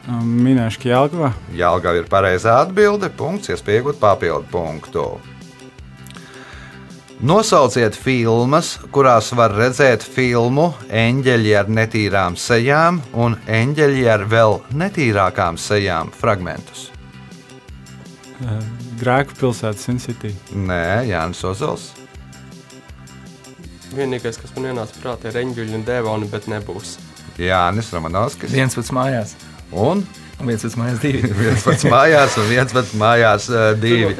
Ā, 0.02 0.18
Minēšu, 0.26 0.82
ka 0.82 0.90
Jālgava. 0.90 1.34
Jālgava 1.54 2.02
ir 2.02 2.08
pareizā 2.10 2.58
atbilde. 2.64 3.12
Punkts, 3.14 3.52
iespējot 3.54 4.00
papildu 4.02 4.48
punktu. 4.50 5.06
Nosauciet 7.22 7.94
filmas, 7.94 8.80
kurās 8.90 9.28
var 9.38 9.54
redzēt 9.54 10.02
filmu 10.02 10.72
Eņģeļi 10.90 11.52
ar 11.60 11.68
netīrām 11.70 12.34
sejām 12.34 12.98
un 13.14 13.36
Eņģeļi 13.46 14.08
ar 14.10 14.26
vēl 14.26 14.58
netīrākām 14.74 15.60
sejām 15.62 16.10
fragmentus. 16.18 16.88
Ā, 18.42 18.58
Grēku 19.02 19.38
pilsēta 19.38 19.78
Sin 19.82 20.02
City. 20.02 20.34
Nē, 20.54 21.12
Jānis 21.12 21.46
Ozols. 21.46 21.92
Vienīgais, 23.94 24.42
kas 24.42 24.54
man 24.56 24.72
ienāca 24.72 24.98
prātā, 25.04 25.30
ir 25.30 25.44
eņģeļi 25.44 25.78
un 25.78 25.86
dēvoni, 25.86 26.30
bet 26.32 26.50
nebūs. 26.50 26.98
Jānis 27.42 27.94
Romanovskis. 27.94 28.54
Viens 28.54 28.78
pats 28.78 28.92
mājās, 28.96 29.34
Un 29.72 30.04
un 30.42 30.48
viens 30.50 30.64
pats 30.66 30.76
mājās 30.80 31.00
divi. 31.04 31.20
viens 31.44 31.64
pats 31.66 31.84
mājās, 31.86 32.36
un 32.42 32.48
viens 32.50 32.72
pats 32.74 32.94
mājās 32.98 33.44
divi. 33.78 34.16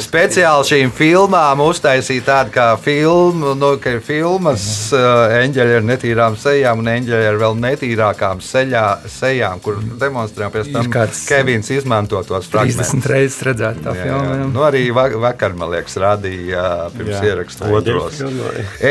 Speciāli 0.00 0.64
šīm 0.70 0.92
filmām 0.96 1.60
uztaisīja 1.66 2.24
tādu 2.26 2.54
kā 2.54 2.66
filmu, 2.80 3.52
nu, 3.58 3.74
ka 3.82 3.92
ir 3.96 4.00
filmas 4.04 4.64
uh, 4.96 5.34
eņģeļi 5.36 5.76
ar 5.80 5.84
netīrām 5.90 6.38
sejām 6.40 6.80
un 6.80 6.90
eņģeļi 6.94 7.28
ar 7.28 7.40
vēl 7.42 7.58
netīrākām 7.66 8.40
seļā, 8.44 8.84
sejām, 9.18 9.60
kur 9.64 9.82
demonstrējām 10.00 10.54
pēc 10.56 10.70
Ir 10.72 10.78
tam 10.78 10.90
kāds 10.96 11.22
Kevins 11.28 11.70
izmanto 11.76 12.24
tos 12.24 12.48
30 12.48 12.56
fragmentus. 12.56 13.10
reizes 13.12 13.44
redzēt 13.50 13.84
tā 13.84 13.92
Jā, 13.98 14.08
jā. 14.08 14.16
filmu. 14.24 14.50
Nu, 14.56 14.64
arī 14.70 14.84
va- 14.96 15.10
vakar, 15.28 15.56
man 15.60 15.74
liekas, 15.76 16.00
rādīja 16.00 16.64
uh, 16.64 16.90
pirms 16.96 17.18
Jā. 17.18 17.22
ieraksta 17.34 17.68
otros. 17.68 18.24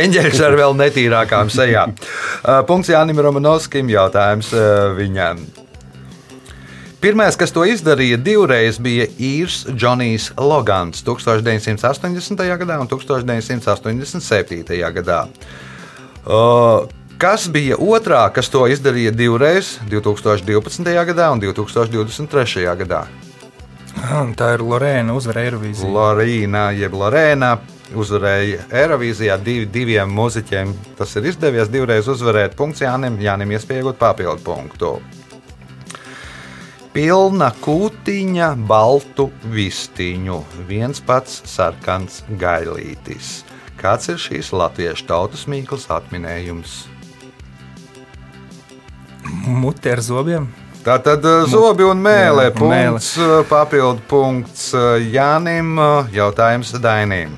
Eņģeļs 0.03 0.45
ar 0.51 0.61
vēl 0.61 0.77
netīrākām 0.85 1.49
sejām. 1.53 1.97
Punkts 2.69 2.93
Jānim 2.93 3.25
Romanovskim. 3.25 3.89
Jautājums 3.89 4.53
viņam. 4.99 5.41
Pirmais, 7.05 7.35
kas 7.37 7.51
to 7.53 7.61
izdarīja 7.69 8.17
divreiz, 8.17 8.79
bija 8.81 9.05
īrs 9.21 9.59
Džonijs 9.69 10.31
Logans 10.41 11.03
1980. 11.05 12.39
gadā 12.57 12.79
un 12.81 12.87
1987. 12.89 14.79
gadā. 14.95 15.19
Uh, 16.25 16.87
Kas 17.21 17.45
bija 17.47 17.77
otrā, 17.77 18.23
kas 18.33 18.49
to 18.51 18.65
izdarīja 18.67 19.11
divreiz, 19.15 19.77
2012. 19.87 20.89
gadā 21.07 21.27
un 21.31 21.39
2023. 21.39 22.65
gadā? 22.81 23.03
Tā 24.35 24.47
ir 24.57 24.63
Lorēna 24.65 25.13
uzvara 25.15 25.45
Eirovīzijā. 25.45 25.91
Lorīna, 25.95 26.63
jeb 26.75 26.97
Lorēna, 26.97 27.51
uzvarēja 27.93 28.65
Eirovīzijā 28.81 29.37
div, 29.45 29.69
diviem 29.71 30.09
muzeķiem. 30.09 30.73
Tas 30.97 31.13
ir 31.21 31.29
izdevies 31.29 31.69
divreiz 31.69 32.09
uzvarēt. 32.09 32.57
Punkts 32.57 32.81
Jānim, 32.81 33.21
Jānim 33.21 33.53
iespējot 33.55 34.01
papildu 34.01 34.41
punktu. 34.43 34.97
Pilna 36.95 37.49
kūtiņa, 37.59 38.53
baltu 38.69 39.25
vistiņu, 39.51 40.37
viens 40.69 41.01
pats 41.03 41.41
sarkans 41.51 42.21
gailītis. 42.39 43.41
Kāds 43.75 44.07
ir 44.13 44.21
šīs 44.23 44.53
latviešu 44.55 45.03
tautas 45.09 45.43
mīklas 45.51 45.89
atminējums? 45.91 46.77
Mute 49.43 49.91
ar 49.91 50.05
zobiem. 50.07 50.47
Tā 50.85 50.95
tad 51.03 51.27
uh, 51.27 51.43
zobi 51.51 51.83
un 51.83 51.99
mēlē. 51.99 52.53
Un 52.53 52.71
mēle. 52.71 52.93
Punkts, 52.95 53.11
uh, 53.19 53.41
papildu 53.49 54.05
punkts 54.07 54.69
uh, 54.71 54.95
Jānim, 54.95 55.75
jautājums 56.15 56.71
Dainīm. 56.79 57.35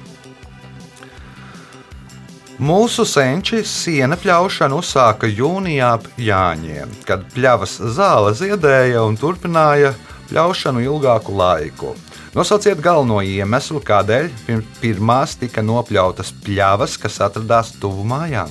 Mūsu 2.57 3.03
senči 3.05 3.59
siena 3.69 4.17
pļaušanu 4.17 4.79
uzsāka 4.81 5.27
jūnijā 5.29 5.91
Jāņiem, 6.17 6.95
kad 7.05 7.27
pļavas 7.35 7.75
zāle 7.93 8.31
ziedēja 8.33 9.03
un 9.05 9.17
turpināja 9.21 9.91
pļaušanu 10.31 10.81
ilgāku 10.81 11.35
laiku. 11.37 11.93
Nosauciet 12.33 12.81
galveno 12.81 13.19
iemeslu, 13.21 13.77
kādēļ 13.85 14.31
pirm- 14.47 14.65
pirmās 14.81 15.37
tika 15.37 15.61
nopļautas 15.61 16.33
pļavas, 16.47 16.97
kas 16.97 17.19
atradās 17.27 17.75
tuvu 17.77 18.07
mājām. 18.09 18.49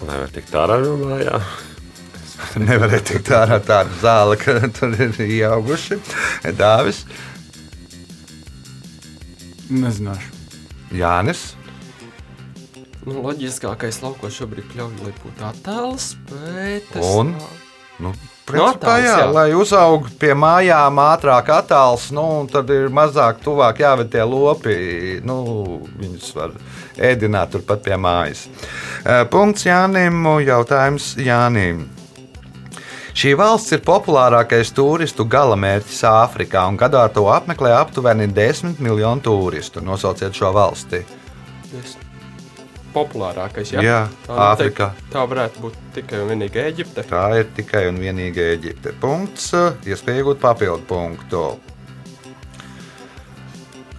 Lai 0.00 0.16
var 0.16 0.32
tikt 0.32 0.56
ārā 0.56 0.80
no 0.80 0.96
mājām. 1.04 1.44
Nevarēja 2.70 3.04
tikt 3.12 3.32
ārā 3.36 3.60
tāda 3.60 4.00
zāle, 4.00 4.40
ka 4.40 4.56
tur 4.80 4.96
ir 4.96 5.12
ieauguši. 5.28 6.00
Dāvis, 6.56 7.04
Nezināšu. 9.70 10.39
Jānis. 10.92 11.54
Nu, 13.06 13.22
loģiskākais 13.24 14.02
laukos 14.04 14.34
šobrīd 14.36 14.66
pļauj, 14.74 14.92
lai 15.06 15.12
būtu 15.22 15.46
attēls, 15.48 16.10
bet 16.28 16.96
es 17.00 17.06
Un? 17.16 17.34
tā- 17.34 17.56
Nu, 18.00 18.12
principā, 18.46 18.74
attēls, 18.74 19.04
jā, 19.04 19.16
jā. 19.20 19.32
lai 19.32 19.50
uzaugtu 19.52 20.14
pie 20.18 20.32
mājām 20.32 20.96
ātrāk 20.96 21.50
attāls, 21.52 22.10
nu, 22.16 22.46
tad 22.50 22.70
ir 22.70 22.88
mazāk 22.88 23.42
tuvāk 23.44 23.76
jāved 23.82 24.10
tie 24.10 24.22
lopi. 24.24 25.20
Nu, 25.24 25.82
viņus 26.00 26.34
var 26.34 26.50
ēdināt 26.96 27.50
turpat 27.52 27.82
pie 27.84 27.96
mājas. 28.00 28.46
Eh, 29.04 29.24
Punkts 29.24 29.64
Jānim, 29.64 30.22
jautājums 30.46 31.14
Jānim. 31.16 31.88
Šī 33.14 33.32
valsts 33.38 33.72
ir 33.74 33.80
populārākais 33.84 34.70
turistu 34.76 35.24
galamērķis 35.28 36.02
Āfrikā, 36.10 36.62
un 36.70 36.76
gadā 36.78 37.02
to 37.12 37.24
apmeklē 37.32 37.72
aptuveni 37.80 38.28
10 38.36 38.78
miljonu 38.80 39.20
turistu. 39.24 39.80
Nosauciet 39.84 40.32
šo 40.36 40.52
valsti. 40.54 41.04
es- 41.80 41.96
populārākais. 42.94 43.70
Jā, 43.72 43.82
Jā, 43.82 43.98
tā, 44.26 44.34
noteikti- 44.34 44.82
Āfrikā. 44.82 44.90
tā 45.12 45.26
varētu 45.28 45.60
būt 45.62 45.74
tikai 45.94 46.22
un 46.22 46.28
vienīgi 46.28 46.56
Eģipte. 46.64 47.04
Tā 47.06 47.38
ir 47.38 47.44
tikai 47.56 47.88
un 47.88 47.98
vienīgi 47.98 48.42
Eģipte. 48.56 48.92
Punkts, 49.00 49.52
iespēja 49.86 50.22
iegūt 50.24 50.40
papildu 50.40 50.82
punktu. 50.88 51.58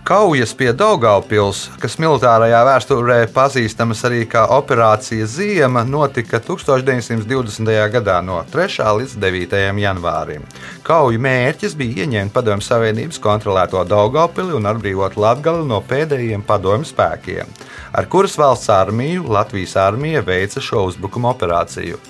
Kaujas 0.04 0.56
pie 0.58 0.72
Daugaupils, 0.74 1.68
kas 1.78 2.00
militārajā 2.02 2.58
vēsturē 2.66 3.18
pazīstamas 3.36 4.00
arī 4.08 4.24
kā 4.26 4.48
Operācija 4.56 5.28
Ziema, 5.30 5.84
notika 5.86 6.40
1920. 6.42 7.70
gadā 7.94 8.16
no 8.26 8.40
3. 8.50 8.82
līdz 8.98 9.14
9. 9.22 9.54
janvārim. 9.84 10.48
Kauju 10.88 11.22
mērķis 11.22 11.76
bija 11.78 12.02
ieņemt 12.08 12.34
Padomju 12.34 12.66
Savienības 12.66 13.22
kontrolēto 13.22 13.84
Daugaupili 13.86 14.58
un 14.58 14.66
atbrīvot 14.72 15.20
Latgali 15.22 15.68
no 15.70 15.84
pēdējiem 15.86 16.42
padomju 16.50 16.90
spēkiem. 16.90 17.52
Ar 17.94 18.10
kuras 18.10 18.40
valsts 18.42 18.74
armiju 18.74 19.28
Latvijas 19.30 19.78
armija 19.78 20.26
veica 20.26 20.66
šo 20.66 20.88
uzbrukuma 20.90 21.36
operāciju? 21.36 22.02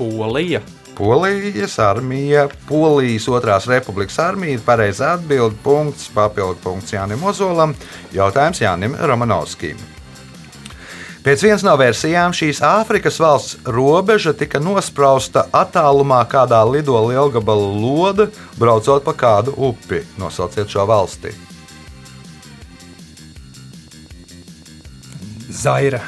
Polija. 0.00 0.64
Polijas 0.96 1.78
armija, 1.78 2.48
Polijas 2.68 3.26
otrās 3.28 3.66
republikas 3.66 4.18
armija 4.22 4.54
ir 4.54 4.62
pareizā 4.66 5.14
atbilde. 5.18 5.56
Punkts, 5.64 6.06
papildu 6.14 6.60
punkts 6.62 6.94
Jānim 6.94 7.24
Ozolam. 7.26 7.74
Jautājums 8.14 8.62
Jānim 8.62 8.94
Romanovskim. 9.00 9.80
Pēc 11.24 11.40
vienas 11.40 11.62
no 11.64 11.72
versijām 11.80 12.34
šīs 12.36 12.58
Āfrikas 12.60 13.16
valsts 13.16 13.56
robeža 13.64 14.34
tika 14.36 14.60
nosprausta 14.60 15.46
attālumā 15.56 16.18
kādā 16.28 16.58
lido 16.68 16.98
lielgabala 17.06 17.70
loda, 17.72 18.26
braucot 18.60 19.06
pa 19.06 19.14
kādu 19.16 19.54
upi. 19.56 20.02
Nosauciet 20.20 20.68
šo 20.68 20.84
valsti. 20.90 21.32
Zaira. 25.48 26.02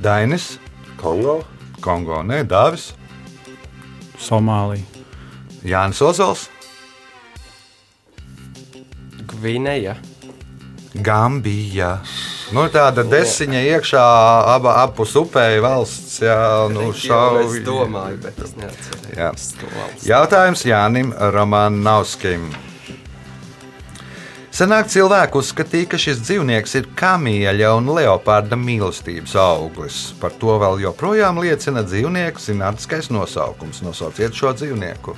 Dainis, 0.00 0.54
Kongo. 0.96 1.42
Kongo, 1.84 2.22
ne 2.22 2.40
Dāvis, 2.48 2.94
Somālija. 4.20 4.84
Jānis 5.64 6.00
Ozols, 6.02 6.46
Gvineja. 9.28 9.96
Gambija. 10.94 11.98
Nu, 12.56 12.64
tāda 12.72 13.04
desiņa 13.04 13.60
iekšā 13.74 14.04
aba, 14.54 14.78
apus 14.86 15.12
upēji 15.20 15.60
valsts. 15.62 16.14
Jā, 16.24 16.38
nu, 16.72 16.86
Es 16.94 17.02
šauj. 17.04 17.58
domāju, 17.66 18.16
bet 18.24 18.38
es 18.40 18.54
neatceros. 18.56 19.04
Jā. 19.12 19.28
Jautājums 20.08 20.64
Jānim 20.64 21.12
Romanovskim. 21.34 22.48
Senāk 24.58 24.88
cilvēki 24.90 25.38
uzskatīja, 25.38 25.86
ka 25.92 25.98
šis 26.02 26.18
dzīvnieks 26.24 26.72
ir 26.80 26.86
kamieļa 26.98 27.68
un 27.78 27.92
leoparda 27.94 28.56
mīlestības 28.58 29.36
auglis. 29.38 29.98
Par 30.18 30.34
to 30.40 30.56
vēl 30.58 30.80
joprojām 30.82 31.38
liecina 31.38 31.84
dzīvnieku 31.86 32.42
zinātniskais 32.42 33.06
nosaukums. 33.14 33.84
Nosauciet 33.86 34.34
šo 34.34 34.50
dzīvnieku. 34.58 35.14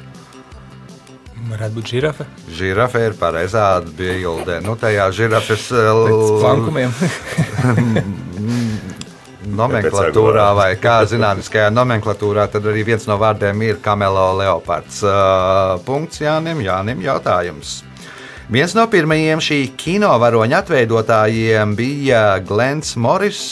Varētu 1.49 1.79
būt 1.79 1.95
žirafe. 1.95 2.29
Žirafe 2.53 3.07
ir 3.07 3.17
pareizā 3.17 3.65
atbilde. 3.79 4.61
Nu, 4.61 4.77
tajā 4.77 5.09
žirafes 5.17 5.71
uh, 5.73 6.05
plankumiem. 6.45 6.93
nomenklatūrā 9.61 10.51
vai 10.59 10.75
kā 10.77 11.01
zinātniskajā 11.09 11.73
nomenklatūrā, 11.73 12.45
tad 12.53 12.69
arī 12.69 12.85
viens 12.93 13.09
no 13.09 13.17
vārdiem 13.17 13.65
ir 13.65 13.81
kamelo 13.81 14.35
leopards. 14.45 15.01
Uh, 15.01 15.79
punkts 15.89 16.21
Jānim, 16.21 16.61
Jānim 16.61 17.01
jautājums. 17.09 17.81
Viens 18.51 18.73
no 18.75 18.83
pirmajiem 18.91 19.39
šī 19.39 19.57
kino 19.79 20.09
varoņa 20.19 20.59
atveidotājiem 20.65 21.77
bija 21.79 22.21
Glens 22.43 22.97
Morris, 22.99 23.43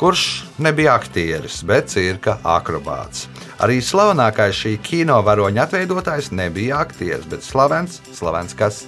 kurš 0.00 0.22
nebija 0.64 0.94
aktieris, 0.96 1.58
bet 1.68 1.90
cirka 1.92 2.38
akrobāts. 2.40 3.26
Arī 3.60 3.82
slavenākais 3.84 4.56
šī 4.56 4.72
kino 4.80 5.18
varoņa 5.26 5.66
atveidotājs 5.66 6.30
nebija 6.32 6.78
aktieris, 6.86 7.26
bet 7.28 7.44
slavens, 7.44 7.98
slavens 8.16 8.56
kas 8.56 8.86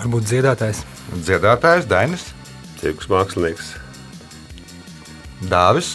Varbūt 0.00 0.26
dziedātājs. 0.26 0.80
dziedātājs 1.14 1.86
Dainis, 1.86 2.24
Tirgus 2.80 3.06
mākslinieks. 3.12 3.68
Dāvis, 5.46 5.92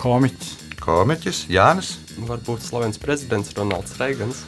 Komiķis. 0.00 0.50
komiķis, 0.82 1.44
Jānis. 1.46 1.92
Varbūt 2.18 2.66
slavens 2.66 2.98
prezidents 2.98 3.54
Ronalds 3.54 3.94
Reigans. 4.02 4.42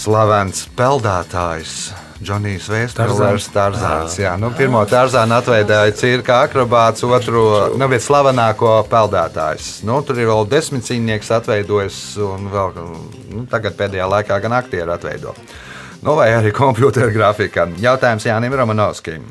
Slavens 0.00 0.62
peldētājs. 0.78 1.90
Džonijs 2.24 2.68
Vēstures. 2.72 3.48
Tarzāns. 3.52 4.14
Jā, 4.20 4.32
nu, 4.40 4.48
pirmo 4.56 4.80
Tarzānu 4.88 5.36
atveidoja 5.36 5.92
cirka 5.96 6.38
akrobāts, 6.46 7.04
otro 7.04 7.42
nu, 7.76 7.88
slavenāko 8.00 8.78
peldētājs. 8.88 9.68
Nu, 9.88 9.98
tur 10.04 10.20
ir 10.20 10.30
vēl 10.30 10.48
desmit 10.48 10.88
cīņnieks 10.88 11.32
atveidojis, 11.36 12.00
un 12.24 12.48
vēl, 12.52 12.80
nu, 13.34 13.44
tagad 13.52 13.76
pēdējā 13.76 14.08
laikā 14.14 14.40
gan 14.40 14.56
aktieri 14.56 14.96
atveido. 14.96 15.36
Nu, 16.00 16.16
vai 16.16 16.30
arī 16.38 16.54
kompjutora 16.62 17.12
grafika. 17.12 17.68
Jautājums 17.84 18.28
Jānim 18.28 18.56
Romanovskim. 18.56 19.28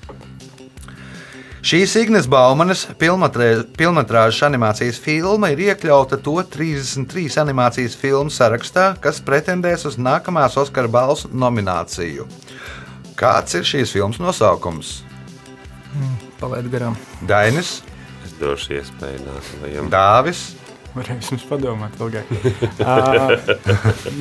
Šīs 1.59 1.95
Ignas 1.99 2.27
Baumanas 2.31 2.85
filmas 2.99 4.43
animācijas 4.47 4.99
filma 5.03 5.49
ir 5.51 5.59
iekļauta 5.65 6.21
to 6.23 6.37
33 6.39 7.35
animācijas 7.41 7.97
filmu 7.99 8.31
sarakstā, 8.31 8.93
kas 9.03 9.19
pretendēs 9.19 9.83
uz 9.89 9.97
nākamās 9.99 10.55
Oskara 10.61 10.87
balvu 10.87 11.27
nomināciju. 11.33 12.29
Kāds 13.19 13.59
ir 13.59 13.67
šīs 13.67 13.91
filmas 13.91 14.21
nosaukums? 14.23 15.01
Palaid 16.39 16.71
garām. 16.71 16.95
Dainis, 17.27 17.81
Es 18.25 18.33
došu 18.39 18.75
iespēju 18.77 19.19
nākamajam. 19.25 19.87
Dāvis, 19.91 20.41
Varēs 20.89 21.27
jums 21.29 21.43
padomāt 21.45 21.99
ilgāk. 22.01 22.29
uh, 22.81 23.35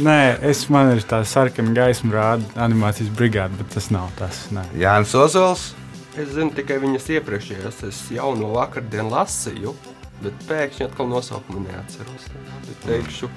nē, 0.04 0.20
es 0.50 0.66
man 0.72 0.92
ir 0.92 1.04
tā 1.08 1.22
sarkana 1.26 1.72
gaisma 1.76 2.12
rāda 2.12 2.64
animācijas 2.66 3.08
brigāde, 3.16 3.56
bet 3.56 3.72
tas 3.72 3.88
nav 3.94 4.10
tas. 4.18 4.44
Nē. 4.54 4.66
Jānis 4.78 5.14
Ozols, 5.16 5.70
Es 6.16 6.28
zinu 6.34 6.50
tikai 6.56 6.78
viņas 6.82 7.04
iepriekšējās, 7.18 7.82
es 7.88 7.98
jau 8.10 8.32
no 8.38 8.48
vakardienas 8.56 9.12
lasīju, 9.12 9.74
bet 10.22 10.32
pēkšņi 10.48 10.86
atkal 10.88 11.06
nosaukumu 11.12 11.60
neatceros. 11.66 12.24
Bet 12.66 12.80
teikšu, 12.86 13.28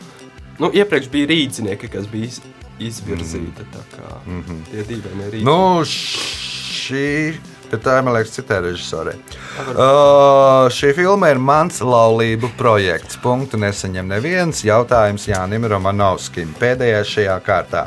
nu, 0.59 0.71
iepriekš 0.73 1.09
bija 1.13 1.27
rīznieki, 1.29 1.89
kas 1.91 2.07
bija 2.07 2.25
iz- 2.31 2.41
izvirzīti. 2.79 3.67
tā 3.75 3.83
kā 3.93 4.17
Tie 4.71 4.83
divi 4.83 5.01
ir 5.01 5.31
rīznieki. 5.31 5.43
nu, 5.45 5.83
šī. 5.85 7.35
Bet 7.71 7.83
tā 7.85 7.99
ir, 8.01 8.03
liekas, 8.11 8.33
citā 8.35 8.57
režisorē. 8.59 9.13
Uh, 9.71 10.67
šī 10.75 10.89
filma 10.97 11.29
ir 11.31 11.37
mans 11.39 11.77
laulību 11.79 12.49
projekts. 12.59 13.15
Punktu 13.23 13.55
nesaņem 13.61 14.09
neviens 14.11 14.63
jautājums 14.67 15.27
Jānim 15.29 15.63
Romanovskim. 15.71 16.51
Pēdējais 16.59 17.13
šajā 17.15 17.37
kārtā. 17.45 17.85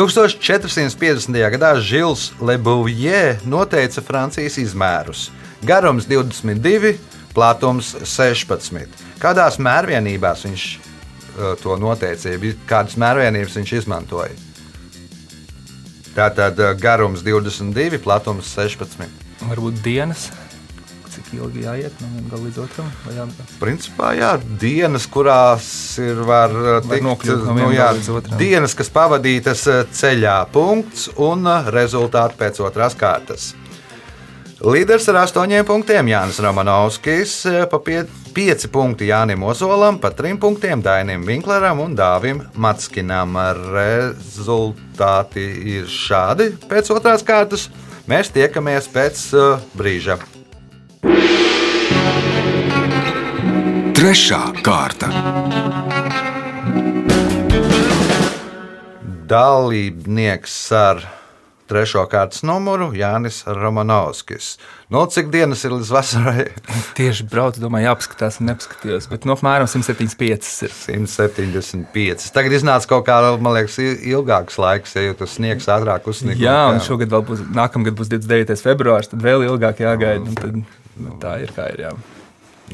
1450. 0.00 1.28
gadā 1.52 1.74
Žils 1.76 2.30
Lebouvier 2.40 3.36
noteica 3.44 4.00
Francijas 4.00 4.56
izmērus. 4.56 5.26
Garums 5.60 6.06
22, 6.08 6.94
platums 7.36 7.92
16. 8.08 8.88
Kādās 9.20 9.58
mērvienībās 9.60 10.46
viņš 10.46 10.64
uh, 10.72 11.52
to 11.60 11.76
noteica, 11.76 12.32
kādas 12.64 12.96
mērvienības 12.96 13.58
viņš 13.60 13.74
izmantoja? 13.82 14.32
Tātad 16.16 16.56
uh, 16.64 16.72
garums 16.80 17.20
22, 17.20 18.00
platums 18.00 18.54
16. 18.56 19.04
Varbūt 19.50 19.84
dienas. 19.84 20.30
Cik 21.30 21.38
ilgi 21.38 21.60
jāiet 21.62 22.00
no 22.02 22.08
viena 22.10 22.26
gala 22.26 22.42
līdz 22.48 22.56
otram? 22.58 22.86
Principā, 23.60 24.08
jā, 24.18 24.30
dienas, 24.58 25.04
kurās 25.06 25.66
ir 26.02 26.18
var, 26.26 26.50
uh, 26.50 26.78
tikt, 26.82 27.04
nokļūt 27.06 27.44
no 27.44 27.52
nu, 27.52 27.54
viena 27.54 27.68
jā, 27.70 27.84
gala 27.84 27.98
līdz 28.00 28.08
otram. 28.18 28.40
dienas, 28.40 28.74
kas 28.74 28.90
pavadītas 28.90 29.62
uh, 29.70 29.84
ceļā, 29.94 30.32
punkts 30.50 31.06
un 31.22 31.46
uh, 31.46 31.68
rezultāti 31.70 32.34
pēc 32.40 32.58
otrās 32.66 32.98
kārtas. 32.98 33.52
Līderis 34.58 35.06
ar 35.12 35.20
astoņiem 35.22 35.62
punktiem 35.70 36.10
Jānis 36.10 36.42
Romanovskis, 36.42 37.36
pa 37.70 37.78
pie, 37.78 38.02
pieci 38.34 38.66
punkti 38.68 39.06
Jānim 39.12 39.46
Ozolam, 39.46 40.02
pa 40.02 40.10
trim 40.10 40.34
punktiem 40.42 40.82
Dainim 40.82 41.22
Vinkleram 41.30 41.78
un 41.86 41.94
Dāvim 41.94 42.42
Matskinam. 42.58 43.38
Rezultāti 43.70 45.46
ir 45.76 45.86
šādi 45.86 46.50
pēc 46.66 46.90
otrās 46.98 47.22
kārtas. 47.22 47.70
Mēs 48.10 48.34
tiekamies 48.34 48.90
pēc 48.90 49.24
uh, 49.38 49.72
brīža. 49.78 50.18
Trešā 54.00 54.40
kārta. 54.64 55.10
dalībnieks 59.30 60.54
ar 60.74 61.02
trešo 61.70 62.06
kārtas 62.10 62.40
numuru 62.42 62.88
Jānis 62.96 63.42
Romanovskis. 63.46 64.54
Nu, 64.90 65.04
cik 65.06 65.28
dienas 65.30 65.62
ir 65.68 65.74
līdz 65.76 65.90
vasarai? 65.94 66.46
Tieši 66.98 67.26
braucu, 67.30 67.60
domāju, 67.62 67.90
jāapskatās, 67.90 68.40
un 68.40 68.48
neapskatījos. 68.50 69.06
Bet 69.12 69.28
no 69.28 69.36
apmēram 69.36 69.68
175 69.70 70.48
ir. 70.66 70.74
175. 70.88 72.30
Tagad 72.34 72.56
iznāca 72.56 72.90
kaut 72.90 73.04
kā, 73.06 73.20
man 73.36 73.54
liekas, 73.54 73.76
il- 73.84 74.00
ilgāks 74.16 74.56
laiks, 74.58 74.96
ja 74.96 75.12
tas 75.20 75.36
sniegs 75.36 75.68
ātrāk 75.70 76.08
uzsniegs. 76.10 76.40
Jā, 76.42 76.56
un 76.72 76.80
šogad 76.88 77.12
vēl 77.12 77.28
būs, 77.28 77.44
nākamgad 77.54 78.00
būs 78.00 78.10
29. 78.16 78.64
februāris, 78.64 79.12
tad 79.12 79.22
vēl 79.28 79.44
ilgāk 79.52 79.84
jāgaida. 79.84 80.34
Tad, 80.40 80.64
nu, 80.96 81.20
tā 81.22 81.36
ir 81.44 81.54
kā 81.54 81.68
ir. 81.76 81.84
Jā. 81.86 81.94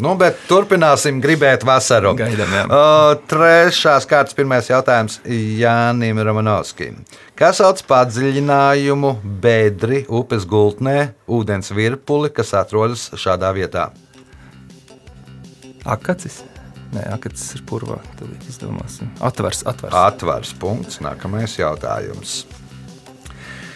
Nu, 0.02 0.12
bet 0.20 0.42
turpināsim 0.44 1.22
gribēt 1.24 1.62
vasaru. 1.64 2.12
Gaidām, 2.18 2.50
jā. 2.52 2.64
Uh, 2.68 3.12
trešās 3.30 4.04
kārtas 4.08 4.36
pirmais 4.36 4.68
jautājums 4.68 5.22
Jānim 5.24 6.20
Romanovskim. 6.20 6.98
Kas 7.36 7.62
sauc 7.62 7.80
padziļinājumu 7.88 9.14
bedri 9.40 10.02
upes 10.12 10.44
gultnē, 10.48 11.14
ūdens 11.32 11.72
virpuli, 11.72 12.28
kas 12.36 12.52
atrodas 12.60 13.08
šādā 13.16 13.54
vietā? 13.56 13.88
Akacis. 15.86 16.42
Nē, 16.92 17.02
akacis 17.14 17.56
ir 17.56 17.64
purvā. 17.68 17.96
Tad 18.18 18.46
izdomāsim. 18.50 19.08
Atvars, 19.24 19.64
atvars. 19.68 19.96
Atvars 19.96 20.52
punkts. 20.60 21.00
Nākamais 21.04 21.56
jautājums. 21.58 22.42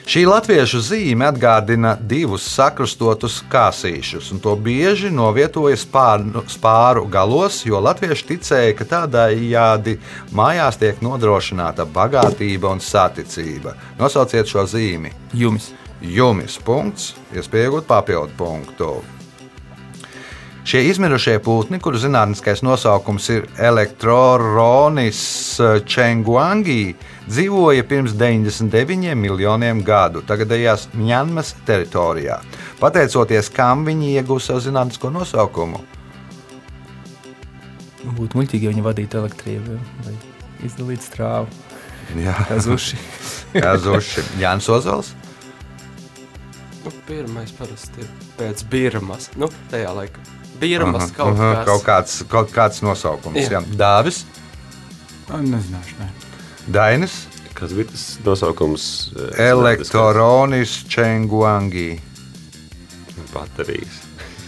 Šī 0.08 0.24
latviešu 0.26 0.80
zīme 0.82 1.26
atgādina 1.28 1.92
divus 2.00 2.46
sakrustotus 2.48 3.40
kāsīšus, 3.52 4.30
un 4.34 4.40
to 4.42 4.54
bieži 4.56 5.10
novietoja 5.12 5.76
spāru, 5.78 6.44
spāru 6.50 7.04
galos, 7.10 7.60
jo 7.68 7.80
latvieši 7.84 8.26
ticēja, 8.32 8.74
ka 8.78 8.88
tādējādi 8.94 9.98
mājās 10.32 10.80
tiek 10.80 11.04
nodrošināta 11.04 11.84
bagātība 11.84 12.72
un 12.72 12.80
saticība. 12.80 13.76
Nosauciet 14.00 14.50
šo 14.50 14.66
zīmi. 14.70 15.12
Jumis. 15.36 15.72
Jumis 16.00 16.56
punkts, 16.64 17.12
iespēja 17.36 17.68
iegūt 17.68 17.88
papildu 17.90 18.32
punktu. 18.38 18.94
Šie 20.70 20.84
izmirušie 20.86 21.40
putni, 21.42 21.80
kuru 21.82 21.98
zinātniskais 21.98 22.60
nosaukums 22.62 23.24
ir 23.34 23.48
Elektroronis 23.58 25.22
Čenguangi, 25.82 26.92
dzīvoja 27.26 27.82
pirms 27.90 28.14
99 28.14 29.16
miljoniem 29.18 29.80
gadu 29.82 30.22
tagadējās 30.22 30.86
Mjanmas 30.94 31.56
teritorijā. 31.66 32.38
Pateicoties 32.78 33.50
kam 33.50 33.82
viņi 33.88 34.12
ieguva 34.12 34.46
savu 34.46 34.62
zinātnisko 34.68 35.10
nosaukumu? 35.10 35.82
Būtu 38.06 38.38
muļķīgi, 38.38 38.70
ja 38.70 38.70
viņi 38.70 38.86
vadītu 38.86 39.24
elektrību 39.24 39.82
vai 40.06 40.16
izdalītu 40.70 41.10
strāvu. 41.10 41.50
Jā, 42.14 42.38
Kā 42.46 42.62
zuši. 42.62 43.00
kā 43.64 43.74
zuši. 43.74 44.30
Jānis 44.38 44.70
Ozols. 44.70 45.16
Nu, 46.84 46.94
pirmais 47.10 47.50
parasti 47.58 48.06
ir 48.06 48.18
pēc 48.38 48.68
Birmas. 48.70 49.32
Nu, 49.34 49.50
tajā 49.74 49.98
laikā. 49.98 50.30
Birmas 50.60 51.02
Aha, 51.08 51.12
kaut 51.16 51.34
aha, 51.34 51.50
kas. 51.54 51.66
kaut 51.66 51.84
kāds, 51.86 52.16
kaut 52.28 52.52
kāds 52.54 52.82
nosaukums. 52.84 53.36
Jā. 53.40 53.58
Jā. 53.58 53.62
Dāvis, 53.80 54.22
Nezināšu, 55.30 55.98
ne. 56.00 56.08
Dainis, 56.74 57.12
Kas 57.54 57.72
bija 57.76 57.86
tas 57.90 58.04
nosaukums? 58.24 58.84
eh, 59.16 59.50
Elektroronis 59.50 60.78
Čenguangi. 60.88 62.00
Baterijas. 63.34 64.00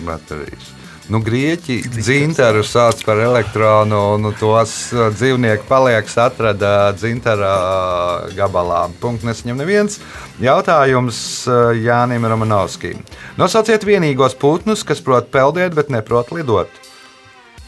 baterijas. 0.07 0.70
Nu, 1.12 1.18
grieķi 1.20 1.75
dzintaru 1.92 2.62
sauc 2.64 3.03
par 3.05 3.18
elektronu, 3.20 3.98
un 4.14 4.31
tos 4.40 4.72
uh, 4.94 5.11
dzīvnieki 5.12 5.66
paliekas 5.68 6.14
atrada 6.22 6.70
dzintara 6.96 7.51
uh, 7.59 8.31
gabalā. 8.33 8.87
Punkts 9.03 9.27
nesaņem 9.29 9.61
neviens. 9.61 9.98
Jautājums 10.40 11.18
uh, 11.51 11.75
Jānim 11.77 12.25
Romanovskim. 12.33 13.03
Nosauciet 13.37 13.85
vienīgos 13.85 14.38
putnus, 14.40 14.87
kas 14.88 15.05
prot 15.05 15.29
peldēt, 15.35 15.77
bet 15.77 15.92
neprot 15.92 16.33
lidot. 16.33 16.81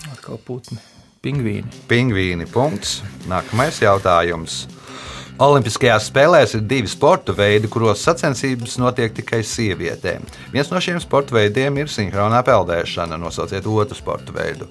Atkal 0.09 0.41
putni. 0.41 0.81
Pingvīni. 1.21 1.85
Pingvīni. 1.91 2.49
Punkts. 2.49 3.03
Nākamais 3.29 3.83
jautājums. 3.85 4.63
Olimpiskajās 5.43 6.05
spēlēs 6.13 6.53
ir 6.55 6.61
divi 6.71 6.87
sporta 6.87 7.35
veidi, 7.35 7.67
kuros 7.67 8.05
sacensības 8.07 8.77
notiek 8.79 9.17
tikai 9.17 9.41
sievietēm. 9.43 10.23
Viens 10.53 10.69
no 10.71 10.79
šiem 10.79 11.01
sporta 11.03 11.35
veidiem 11.35 11.81
ir 11.83 11.91
sinhronā 11.91 12.39
peldēšana. 12.47 13.19
Nosauciet 13.19 13.67
otru 13.67 13.99
sporta 13.99 14.31
veidu. 14.37 14.69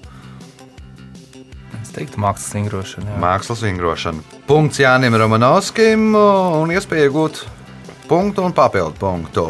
Es 1.82 1.92
teiktu, 1.92 2.16
mākslas 2.16 2.56
vingrošana. 2.56 3.10
jā. 3.12 3.18
Mākslas 3.20 3.60
vingrošana. 3.66 4.24
Punkts 4.48 4.80
Jānim 4.80 5.18
Romanovskim 5.20 6.14
un 6.16 6.72
iespēja 6.72 7.10
iegūt 7.10 7.44
punktu 8.08 8.48
un 8.48 8.56
papildu 8.56 8.96
punktu. 8.98 9.46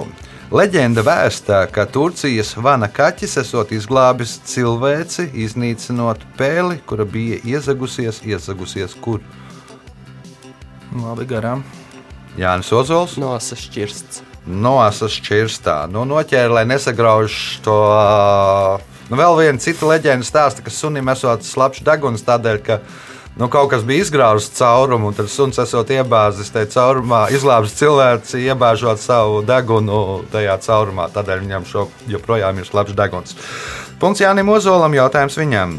Leģenda 0.50 1.06
vēsta, 1.06 1.62
ka 1.70 1.86
Turcijas 1.86 2.56
vana 2.58 2.90
kaķis 2.90 3.38
esot 3.44 3.70
izglābis 3.70 4.40
cilvēci, 4.50 5.30
iznīcinot 5.46 6.26
pēli, 6.36 6.82
kura 6.86 7.06
bija 7.06 7.38
iezagusies, 7.46 8.20
iezagusies 8.26 8.98
kur. 8.98 9.22
Labi, 10.94 11.26
garām. 11.26 11.64
Jānis 12.38 12.70
Ozols 12.74 13.16
Nosašķirsts. 13.18 14.22
noasas 14.46 15.14
čirstā. 15.24 15.84
Nu, 15.90 16.04
noķēra, 16.04 16.52
lai 16.60 16.64
nesagrauž 16.68 17.60
to. 17.64 17.78
Nu, 19.08 19.16
vēl 19.16 19.38
viena 19.40 19.60
cita 19.60 19.88
leģenda 19.88 20.26
stāsta, 20.26 20.64
ka 20.64 20.72
sunim 20.72 21.08
esot 21.12 21.44
slapjš 21.44 21.84
deguns 21.84 22.24
tādēļ, 22.24 22.60
ka 22.64 22.78
nu, 23.40 23.48
kaut 23.52 23.70
kas 23.72 23.84
bija 23.84 24.04
izgraužs 24.04 24.50
caurumu, 24.56 25.10
un 25.10 25.16
tad 25.16 25.30
suns 25.32 25.58
esot 25.60 25.90
iebāzis 25.92 26.52
tajā 26.54 26.70
caurumā, 26.76 27.24
izglābis 27.34 27.76
cilvēku, 27.80 28.36
iebāžot 28.44 29.00
savu 29.00 29.42
degunu 29.46 30.22
tajā 30.32 30.58
caurumā. 30.68 31.08
Tādēļ 31.14 31.44
viņam 31.46 31.66
šo 31.68 31.88
joprojām 32.10 32.60
ir 32.60 32.68
slapjš 32.68 33.00
deguns. 33.00 33.36
Punkts 34.00 34.24
Jānim 34.24 34.52
Ozolam, 34.52 34.96
jautājums 34.96 35.40
viņam. 35.40 35.78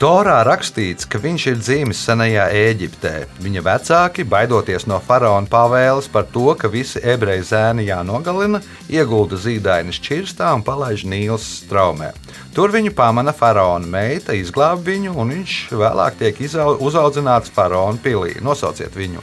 Torā 0.00 0.38
rakstīts, 0.48 1.04
ka 1.04 1.18
viņš 1.20 1.44
ir 1.50 1.58
dzimis 1.60 1.98
senajā 2.06 2.46
Eģiptē. 2.56 3.26
Viņa 3.44 3.60
vecāki, 3.66 4.24
baidoties 4.24 4.86
no 4.88 4.96
faraona 5.04 5.44
pavēles 5.52 6.08
par 6.08 6.24
to, 6.32 6.54
ka 6.56 6.70
visi 6.72 7.02
ebreju 7.04 7.44
zēni 7.44 7.84
jānogalina, 7.84 8.62
iegulda 8.88 9.36
zīdainis 9.36 10.00
čirstā 10.00 10.54
un 10.56 10.64
palaiž 10.64 11.04
Nīlas 11.04 11.44
straumē. 11.66 12.14
Tur 12.56 12.72
viņu 12.72 12.94
pamana 12.96 13.36
faraona 13.36 13.84
meita, 13.84 14.32
izglāb 14.32 14.80
viņu, 14.88 15.12
un 15.20 15.36
viņš 15.36 15.58
vēlāk 15.82 16.16
tiek 16.24 16.40
uzaudzināts 16.48 17.52
faraona 17.52 18.00
pilī. 18.00 18.38
Nosauciet 18.40 18.96
viņu. 18.96 19.20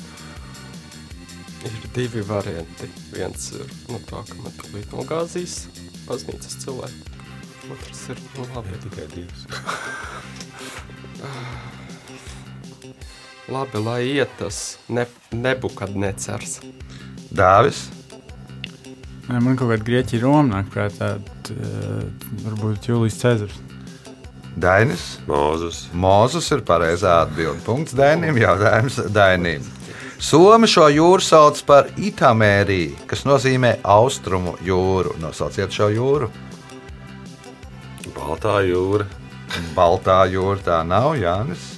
Ir 1.65 1.91
divi 1.97 2.21
varianti. 2.21 2.93
Viens 3.17 3.49
ir 3.57 3.65
nu, 3.89 3.97
tā, 4.05 4.21
ka 4.29 4.43
man 4.45 4.53
tūlīt 4.61 4.93
nogāzīs 4.93 5.63
baznīcas 6.05 6.61
cilvēku. 6.61 7.15
Otrs 7.73 8.09
ir 8.13 8.27
nu, 8.37 8.51
labi. 8.53 8.83
Tikai 8.85 9.09
divas. 9.17 9.47
labi, 13.51 13.83
lai 13.83 14.01
iet 14.17 14.33
tas 14.39 14.77
ne, 14.89 15.05
nebukad 15.31 15.95
necers. 15.95 16.59
Dāvis, 17.33 17.87
Man 19.27 19.57
kaut 19.59 19.67
kāda 19.73 19.83
grieķa 19.83 20.21
Roma 20.23 20.45
nāk 20.61 20.69
prātā. 20.71 21.17
eh, 21.51 22.03
Varbūt 22.45 22.87
Jūlijas 22.87 23.17
Cezars. 23.19 23.57
Dainis, 24.55 25.19
Mūzus. 25.27 25.81
Mozus 25.91 26.47
ir 26.55 26.61
pareizā 26.63 27.25
atbilde. 27.25 27.59
Punkts 27.65 27.91
Dainim, 27.93 28.39
jautājums 28.39 28.95
Dainim. 29.11 29.65
Somi 30.17 30.65
šo 30.65 30.87
jūru 30.89 31.21
sauc 31.21 31.59
par 31.67 31.91
Itamēriju, 31.97 32.95
kas 33.05 33.25
nozīmē 33.27 33.75
austrumu 33.83 34.55
jūru. 34.65 35.13
Nosauciet 35.19 35.75
šo 35.75 35.91
jūru. 35.93 36.31
Baltā 38.15 38.61
jūra. 38.65 39.05
Baltā 39.75 40.23
jūra 40.31 40.61
tā 40.63 40.79
nav, 40.87 41.15
Jānis. 41.19 41.77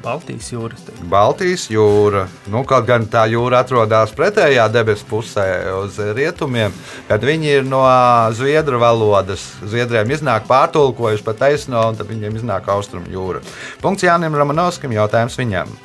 Baltijas 0.00 0.48
teiktu. 0.48 1.06
Baltijas 1.12 1.66
jūra. 1.68 2.24
Nu, 2.48 2.62
kaut 2.64 2.86
gan 2.88 3.04
tā 3.10 3.26
jūra 3.28 3.60
atrodas 3.60 4.14
pretējā 4.16 4.64
debesu 4.72 5.04
pusē, 5.10 5.44
uz 5.82 5.98
rietumiem, 6.16 6.72
kad 7.08 7.24
viņi 7.24 7.52
ir 7.58 7.68
no 7.68 7.82
zviedru 8.36 8.80
valodas. 8.80 9.44
Zviedriem 9.60 10.08
iznāk 10.16 10.48
pārtulkojuši 10.48 11.26
pa 11.26 11.36
taisno, 11.44 11.84
un 11.90 12.00
tad 12.00 12.08
viņiem 12.08 12.40
iznāk 12.40 12.72
austrumu 12.72 13.12
jūra. 13.12 13.44
Punkts 13.84 14.08
Jānim 14.08 14.36
Ramanovskim, 14.36 14.96
jautājums 14.96 15.36
viņam. 15.40 15.76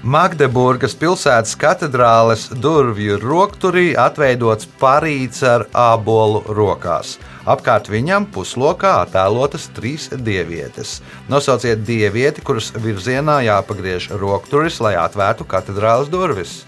Magdeburgas 0.00 0.94
pilsētas 0.96 1.58
katedrāles 1.60 2.46
durvju 2.56 3.18
rokturī 3.20 3.90
atveidots 4.00 4.68
parīts 4.80 5.42
ar 5.44 5.66
ābolu 5.76 6.40
rokās. 6.56 7.18
Apkārt 7.48 7.88
viņam 7.88 8.26
puslokā 8.34 8.96
attēlotas 9.04 9.70
trīs 9.76 10.08
dievietes. 10.12 10.98
Nosauciet 11.32 11.84
dievieti, 11.86 12.44
kuras 12.44 12.72
virzienā 12.76 13.40
jāpagriež 13.46 14.10
rokturis, 14.20 14.80
lai 14.84 14.96
atvērtu 15.00 15.46
katedrāles 15.48 16.12
durvis. 16.12 16.60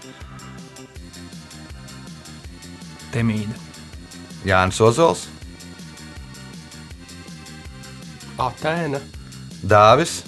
Temīda. 3.13 3.53
Jānis 4.43 4.81
Ozols, 4.83 5.27
Atēna. 8.41 8.99
Dāvis. 9.63 10.23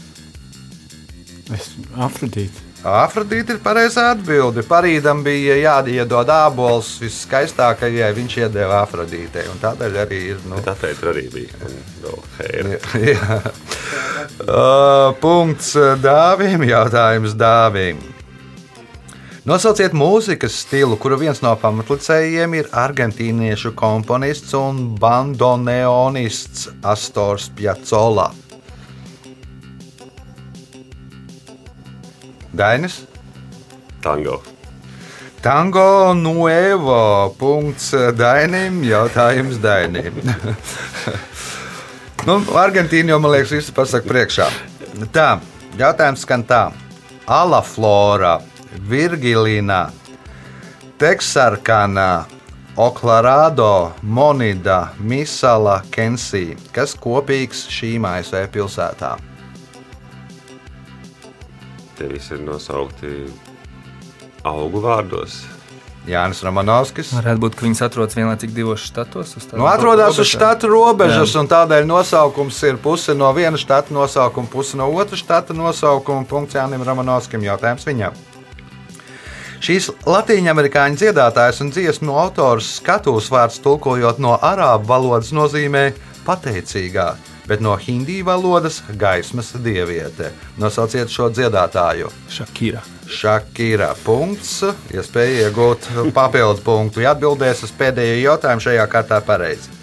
Es 1.54 1.74
Afrodīti. 1.98 2.65
Afrodīte 2.86 3.56
ir 3.56 3.62
pareizā 3.66 4.12
atbilde. 4.14 4.62
Parīdam 4.70 5.24
bija 5.26 5.56
jāiedod 5.58 6.30
ābols 6.30 6.92
viskaistākajai, 7.02 8.12
viņš 8.14 8.38
iedeva 8.44 8.84
Afrodītei. 8.84 9.48
un 9.50 9.58
Tādēļ 9.64 9.98
arī 10.04 10.20
ir. 10.36 10.44
Nu, 10.46 10.62
Tā 10.62 10.76
teikt, 10.78 11.02
arī 11.10 11.26
bija. 11.34 11.72
Vēl 12.04 12.20
hēra. 12.38 12.78
Jā. 13.10 13.40
Uh, 14.46 15.16
punkts 15.22 15.74
dāvim, 16.04 16.62
jautājums 16.70 17.34
dāvim. 17.34 18.04
Nosauciet 19.46 19.94
mūzikas 19.94 20.56
stilu, 20.64 20.98
kuru 20.98 21.20
viens 21.22 21.42
no 21.46 21.52
pamatlicējiem 21.62 22.56
ir 22.58 22.70
argentīniešu 22.74 23.76
komponists 23.78 24.54
un 24.58 24.96
bandoneonists 25.02 26.72
Astors 26.82 27.52
Piazzolla. 27.54 28.32
Dainis? 32.56 33.04
Tango. 34.02 34.44
Tango 35.42 36.14
nuevo. 36.14 37.36
Punkts 37.38 37.92
Dainim. 38.18 38.84
Jautājums 38.84 39.60
Dainim. 39.62 40.22
nu, 42.28 42.40
Argentīna 42.58 43.16
jau, 43.16 43.20
man 43.22 43.36
liekas, 43.36 43.54
viss 43.58 43.76
pasaka 43.76 44.08
priekšā. 44.10 44.48
Tā, 45.14 45.36
jautājums 45.78 46.24
skan 46.24 46.46
tā. 46.48 46.64
Alaflora, 47.26 48.40
Virgilīna, 48.90 49.90
Teksarkana, 51.02 52.26
Oklahoma, 52.78 53.94
Monida, 54.02 54.92
Misala, 55.00 55.82
Kensija. 55.92 56.58
Kas 56.76 56.94
kopīgs 56.96 57.66
šīm 57.72 58.06
ASV 58.10 58.46
pilsētām? 58.54 59.35
Tie 61.96 62.08
visi 62.12 62.34
ir 62.36 62.42
nosaukti 62.44 63.12
augu 64.46 64.82
vārdos. 64.84 65.44
Jānis 66.06 66.44
Romanovskis. 66.46 67.10
Varētu 67.18 67.42
būt, 67.42 67.56
ka 67.58 67.66
viņas 67.66 67.82
atrodas 67.88 68.18
vienlaicīgi 68.18 68.54
divos 68.54 68.84
štatos. 68.86 69.32
uz 69.40 69.48
Nu, 69.58 69.66
atrodas 69.66 70.14
uz 70.14 70.20
robežām. 70.20 70.30
štata 70.36 70.70
robežas, 70.70 71.34
un 71.40 71.50
tādēļ 71.50 71.88
nosaukums 71.90 72.62
ir 72.70 72.78
puse 72.78 73.16
no 73.18 73.32
viena 73.34 73.58
štata 73.58 73.94
nosaukuma, 73.96 74.52
puse 74.52 74.78
no 74.78 74.92
otra 74.94 75.18
štata 75.18 75.56
nosaukuma. 75.58 76.28
Punkts 76.30 76.54
Jānim 76.60 76.86
Romanovskim. 76.86 77.42
Jautājums 77.42 77.88
viņam. 77.90 78.14
Šīs 79.66 79.88
latīņamerikāņu 80.06 81.00
dziedātājs 81.00 81.62
un 81.64 81.72
dziesmu 81.74 82.14
autors 82.14 82.76
skatuves 82.78 83.32
vārds 83.34 83.58
tulkojot 83.64 84.20
no 84.22 84.36
arābu 84.38 84.86
valodas 84.86 85.32
nozīmē 85.34 85.88
pateicīgā, 86.28 87.16
bet 87.48 87.62
no 87.62 87.76
hindi 87.80 88.22
valodas 88.26 88.82
gaismas 88.98 89.54
dieviete. 89.64 90.32
Nosauciet 90.58 91.12
šo 91.14 91.30
dziedātāju. 91.34 92.10
Šakira. 92.32 92.82
Šakira 93.06 93.94
punkts. 94.06 94.64
Iespēja 94.94 95.48
iegūt 95.50 95.90
papildu 96.16 96.66
punktu. 96.66 97.06
Ja 97.06 97.14
atbildēs 97.16 97.64
uz 97.68 97.74
pēdējo 97.78 98.20
jautājumu 98.26 98.66
šajā 98.68 98.86
kārtā 98.92 99.22
pareizi. 99.26 99.74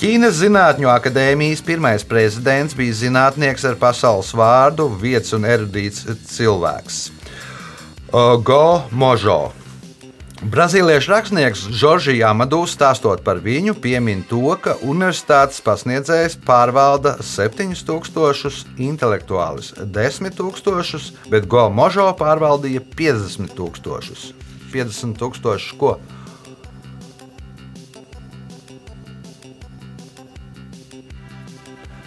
Ķīnas 0.00 0.38
Zinātņu 0.40 0.88
akadēmijas 0.88 1.60
pirmais 1.60 2.06
prezidents 2.08 2.72
bija 2.72 2.94
zinātnieks 3.02 3.66
ar 3.68 3.74
pasaules 3.76 4.30
vārdu, 4.32 4.86
vietas 5.02 5.36
un 5.36 5.44
erudīts 5.44 6.06
cilvēks. 6.30 7.02
Go 8.48 8.62
Možo. 8.90 9.59
Brazīliešu 10.40 11.10
rakstnieks 11.12 11.66
Žoržija 11.76 12.30
Amadū 12.32 12.62
stāstot 12.64 13.20
par 13.20 13.42
viņu, 13.44 13.74
piemin 13.76 14.22
to, 14.24 14.54
ka 14.56 14.78
universitātes 14.80 15.60
pasniedzējs 15.60 16.38
pārvalda 16.48 17.18
7000 17.20 18.70
intelektuālus, 18.80 19.74
10 19.76 20.32
000, 20.40 21.28
bet 21.28 21.44
Go 21.44 21.66
Možo 21.68 22.08
pārvaldīja 22.16 22.80
50 22.80 23.52
000. 23.52 24.32
50 24.72 25.20
000 25.20 25.76
ko? 25.76 25.98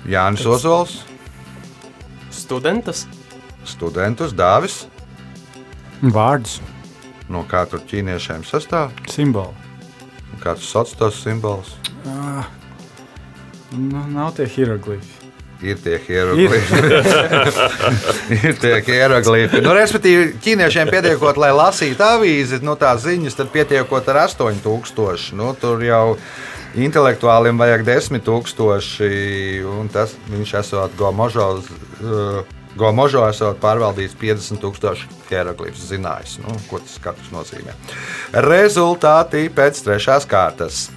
Jānis 0.09 0.49
Ozols, 0.49 1.03
Studentus. 2.33 3.05
studentus 3.63 4.33
Dāvis, 4.33 4.87
Vārdus, 6.01 6.57
no 7.33 7.43
kā 7.49 7.65
tur 7.69 7.81
ķīniešiem 7.89 8.45
sastāv, 8.47 8.93
simbolu. 9.11 9.53
un 10.33 10.43
kā 10.43 10.53
tas 10.57 10.69
sauc 10.69 10.93
tos 10.99 11.23
simbolus. 11.23 11.75
Nu, 13.73 14.05
nav 14.13 14.33
tie 14.37 14.45
hieroglifi. 14.45 15.21
Ir 15.63 15.77
tie 15.79 15.95
hieroglifi. 16.03 16.79
ir 18.49 18.57
tie 18.59 18.73
hieroglifi. 18.83 19.61
Nu, 19.63 19.71
respektīvi, 19.77 20.33
ķīniešiem 20.43 20.91
pietiekot, 20.91 21.39
lai 21.39 21.53
lasītu 21.55 22.03
avīzi, 22.03 22.59
nu, 22.67 22.75
tās 22.79 23.05
ziņas, 23.05 23.37
tad 23.39 23.53
pietiekot 23.53 24.09
ar 24.11 24.25
8000. 24.25 25.31
Nu, 25.39 25.53
tur 25.59 25.81
jau 25.85 26.17
intelektuāliem 26.75 27.61
vajag 27.61 27.85
10,000. 27.87 29.07
Un 29.71 29.93
tas 29.93 30.17
viņš 30.33 30.53
esot 30.59 30.99
Gomožos. 30.99 31.71
Uh, 32.03 32.43
Gomožo 32.79 33.21
esot 33.29 33.59
pārvaldījis 33.61 34.15
50,000 34.17 35.29
hieroglifus, 35.29 35.85
zinājis, 35.91 36.39
nu, 36.41 36.55
ko 36.69 36.81
tas 36.81 36.97
katrs 37.03 37.29
nozīmē. 37.33 37.75
Rezultāti 38.47 39.45
pēc 39.53 39.83
trešās 39.85 40.25
kārtas. 40.29 40.87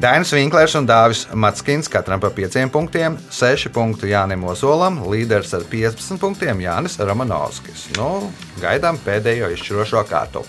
Dainis 0.00 0.32
Vinklers 0.34 0.74
un 0.74 0.88
Dāvis 0.90 1.22
Matskins 1.38 1.86
katram 1.90 2.18
pa 2.18 2.32
5 2.34 2.66
punktiem, 2.74 3.14
6 3.30 3.70
punktu 3.74 4.10
Jānim 4.10 4.42
Ozolam, 4.50 4.98
līderis 5.06 5.54
ar 5.54 5.62
15 5.70 6.18
punktiem 6.18 6.64
Jānis 6.64 6.98
Romanovskis. 6.98 7.86
Nu, 7.94 8.32
gaidām 8.58 8.98
pēdējo 9.06 9.52
izšķirošo 9.54 10.02
kārtu. 10.10 10.42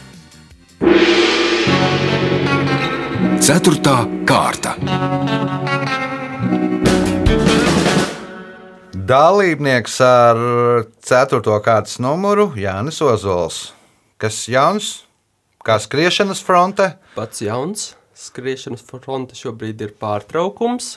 Ceturtā 3.45 3.99
kārta. 4.25 4.73
Dalībnieks 9.05 9.99
ar 10.01 10.39
4. 11.05 11.41
kārtas 11.61 11.99
numuru 12.01 12.47
Jānis 12.57 12.97
Ozols. 13.05 13.57
Kas 14.17 14.39
jauns? 14.49 15.03
Kā 15.61 15.75
skriešanas 15.83 16.41
fronte? 16.41 16.87
Pats 17.13 17.43
jauns. 17.45 17.91
Skriešanas 18.17 18.81
fronte 18.87 19.37
šobrīd 19.37 19.83
ir 19.85 19.93
pārtraukums. 20.01 20.95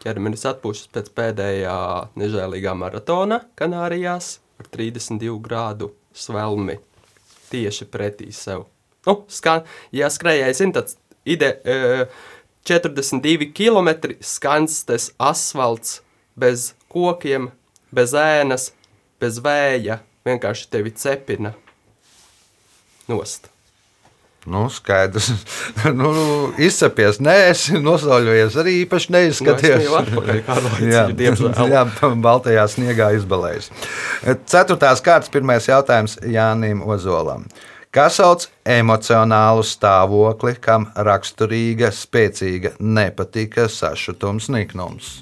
Ķermenis 0.00 0.46
atpūšas 0.48 0.88
pēc 0.94 1.12
pēdējā 1.12 1.76
nežēlīgā 2.22 2.72
maratona 2.80 3.42
Kanārijās 3.60 4.38
ar 4.56 4.72
32 4.72 5.36
grādu 5.44 5.92
svelmi 6.16 6.78
tieši 7.52 7.90
pretī 7.92 8.32
sev. 8.32 8.70
Nu, 9.04 9.26
skan, 9.28 9.68
ja 9.92 10.08
skrejēji 10.08 10.62
zina, 10.62 10.80
tad 10.80 10.96
ide, 11.28 11.58
e, 11.60 12.08
42 12.64 13.52
km 13.52 14.14
skanstes 14.24 15.12
asfalts 15.20 15.98
bez 16.40 16.70
kokiem, 16.90 17.50
bez 17.94 18.14
ēnas, 18.16 18.70
bez 19.22 19.40
vēja. 19.44 20.00
Vienkārši 20.26 20.68
tevi 20.68 20.92
cepina 20.92 21.54
nost. 23.08 23.48
Nu, 24.46 24.68
skaidrs. 24.72 25.28
nu, 26.00 26.10
izsapies, 26.60 27.18
nē, 27.20 27.34
es 27.50 27.66
nosauļojies 27.76 28.56
arī 28.62 28.76
īpaši 28.86 29.12
neizskaties. 29.12 29.82
Nu, 29.84 29.98
atpakaļ 30.00 30.40
jā, 30.94 31.02
jā, 31.74 31.82
baltajā 32.24 32.64
sniegā 32.72 33.10
izbalējis. 33.18 33.68
Ceturtās 34.48 35.04
kārtas 35.04 35.32
pirmais 35.32 35.68
jautājums 35.68 36.16
Jānim 36.24 36.80
Ozolam. 36.88 37.44
Kā 37.92 38.06
sauc 38.12 38.46
emocionālu 38.64 39.64
stāvokli, 39.66 40.54
kam 40.62 40.86
raksturīga, 40.94 41.90
spēcīga 41.92 42.76
nepatika, 42.78 43.66
sašutums, 43.68 44.46
niknums? 44.54 45.18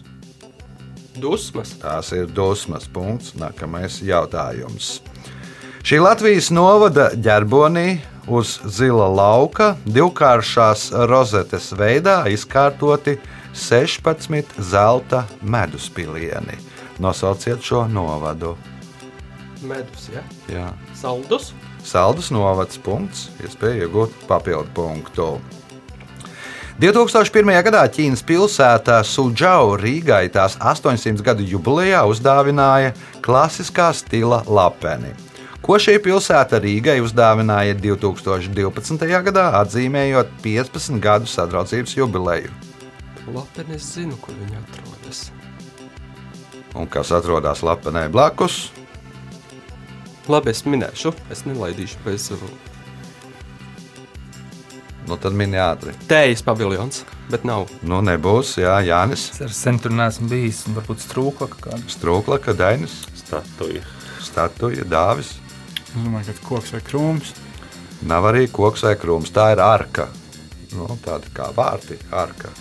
Dusmas. 1.20 1.74
Tās 1.80 2.12
ir 2.16 2.28
dusmas 2.30 2.88
punkts. 2.90 3.34
Nākamais 3.38 4.00
jautājums. 4.04 4.98
Šī 5.86 6.00
Latvijas 6.02 6.50
novada 6.52 7.10
ģerbonī 7.14 8.00
uz 8.28 8.58
zila 8.68 9.06
lauka 9.08 9.72
divkāršās 9.88 10.90
rozetes 11.08 11.70
veidā 11.72 12.20
izkārtoti 12.28 13.16
16 13.56 14.58
zelta 14.58 15.24
meduspilieni. 15.42 16.58
Nosauciet 16.98 17.62
šo 17.62 17.86
novadu. 17.88 18.56
Medus, 19.62 20.10
ja? 20.14 20.22
Jā. 20.50 20.66
Saldus. 20.98 21.52
Saldus 21.86 22.28
novads 22.34 22.78
punkts, 22.82 23.28
iespēja 23.42 23.86
iegūt 23.86 24.14
papildu 24.28 24.70
punktu. 24.76 25.30
2001. 26.78 27.42
gadā 27.66 27.80
Ķīnas 27.90 28.20
pilsētā 28.22 29.00
Sudžau 29.02 29.72
Rīgai 29.80 30.28
tās 30.30 30.54
800 30.62 31.24
gadu 31.26 31.42
jubilejā 31.42 32.04
uzdāvināja 32.06 32.92
klasiskā 33.18 33.88
stila 33.90 34.44
lapeni. 34.46 35.10
Ko 35.58 35.74
šī 35.82 35.96
pilsēta 36.04 36.60
Rīgai 36.62 37.00
uzdāvināja 37.02 37.74
2012. 37.82 39.02
gadā, 39.26 39.48
atzīmējot 39.64 40.30
15 40.44 41.02
gadu 41.02 41.26
sadraudzības 41.26 41.96
jubileju? 41.98 42.54
Labi, 43.26 43.66
es 43.74 43.90
zinu, 43.96 44.14
kur 44.22 44.38
viņi 44.38 44.62
atrodas. 44.62 45.24
Un 46.78 46.86
kas 46.86 47.10
atrodas 47.10 47.66
lapenē 47.66 48.06
blakus? 48.06 48.68
Labi, 50.30 50.54
es 50.54 50.62
minēšu, 50.62 51.16
es 51.34 51.42
nelaidīšu 51.42 52.06
bez 52.06 52.30
Nu, 55.08 55.16
tad 55.16 55.32
mini 55.32 55.56
ātri. 55.56 55.94
tējas 56.08 56.42
paviljons, 56.44 57.02
bet 57.32 57.44
nav. 57.48 57.70
Nu, 57.82 58.02
nebūs, 58.04 58.58
jā, 58.60 58.74
Jānis, 58.84 59.30
Es 59.32 59.40
ar 59.46 59.54
sen 59.56 59.78
tur 59.80 59.94
neesmu 59.96 60.28
bijis, 60.28 60.66
varbūt 60.76 61.00
strūkla 61.06 61.48
kāda. 61.54 61.80
Strūkla, 61.88 62.38
Dainis, 62.58 62.98
Statuja. 63.16 63.80
Statuja, 64.20 64.84
Dāvis. 64.84 65.32
Es 65.88 65.94
domāju, 65.96 66.34
ka 66.36 66.48
koks 66.50 66.74
vai 66.76 66.82
krūms. 66.84 67.32
Nav 68.06 68.28
arī 68.28 68.44
koks 68.52 68.84
vai 68.84 68.94
krūms. 69.00 69.32
Tā 69.32 69.52
ir 69.56 69.62
arka. 69.64 70.08
Nu, 70.76 70.86
tāda 71.04 71.32
kā 71.34 71.48
vārti, 71.56 71.96
arka. 72.12 72.52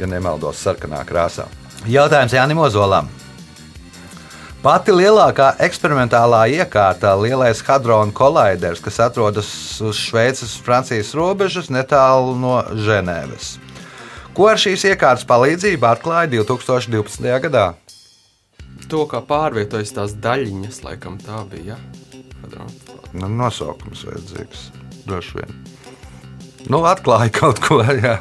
Ja 0.00 0.06
nemaldos, 0.08 0.56
sarkanā 0.64 1.04
krāsā. 1.04 1.44
Jautājums 1.86 2.32
Jānim 2.32 2.58
Ozolam. 2.64 3.10
Pati 4.58 4.90
lielākā 4.90 5.52
eksperimentālā 5.62 6.40
iekārta, 6.50 7.12
lielais 7.14 7.60
hadrona 7.62 8.10
kolaiders, 8.10 8.80
kas 8.82 8.96
atrodas 9.04 9.46
uz 9.78 10.00
Šveices 10.02 10.56
un 10.58 10.64
Francijas 10.66 11.12
robežas 11.14 11.70
netālu 11.70 12.34
no 12.34 12.56
Ženēvas. 12.74 13.52
Ko 14.34 14.50
ar 14.50 14.58
šīs 14.58 14.82
iekārtas 14.90 15.22
palīdzību 15.30 15.86
atklāja 15.86 16.32
2012. 16.34 17.30
gadā? 17.46 17.68
To, 18.90 19.06
kā 19.06 19.22
pārvietojas 19.22 19.94
tās 19.94 20.18
daļiņas, 20.18 20.82
laikam 20.88 21.22
tā 21.22 21.44
bija. 21.54 21.78
Ja? 21.78 22.68
Nu, 23.14 23.30
nosaukums 23.30 24.08
vajadzīgs. 24.10 24.70
droši 25.06 25.38
vien. 25.38 25.58
Nu, 26.66 26.82
atklāja 26.82 27.30
kaut 27.30 27.62
ko. 27.62 27.78
Jā. 27.86 28.18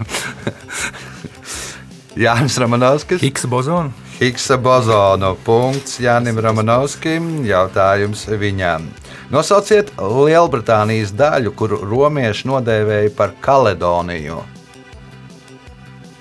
Jānis 2.27 2.61
Ramanovskis. 2.61 3.25
Higgs 3.25 3.49
bozonu. 3.49 4.06
Higsa 4.17 4.55
bozonu. 4.57 5.35
Punkts 5.45 5.99
Jānim 6.01 6.39
Ramanovskim. 6.41 7.43
Jautājums 7.45 8.23
viņam. 8.25 8.87
Nosauciet 9.29 9.91
Lielbritānijas 10.01 11.11
daļu, 11.13 11.51
kuru 11.53 11.77
romieši 11.85 12.49
nodēvēja 12.49 13.11
par 13.13 13.35
Kaledoniju. 13.45 14.39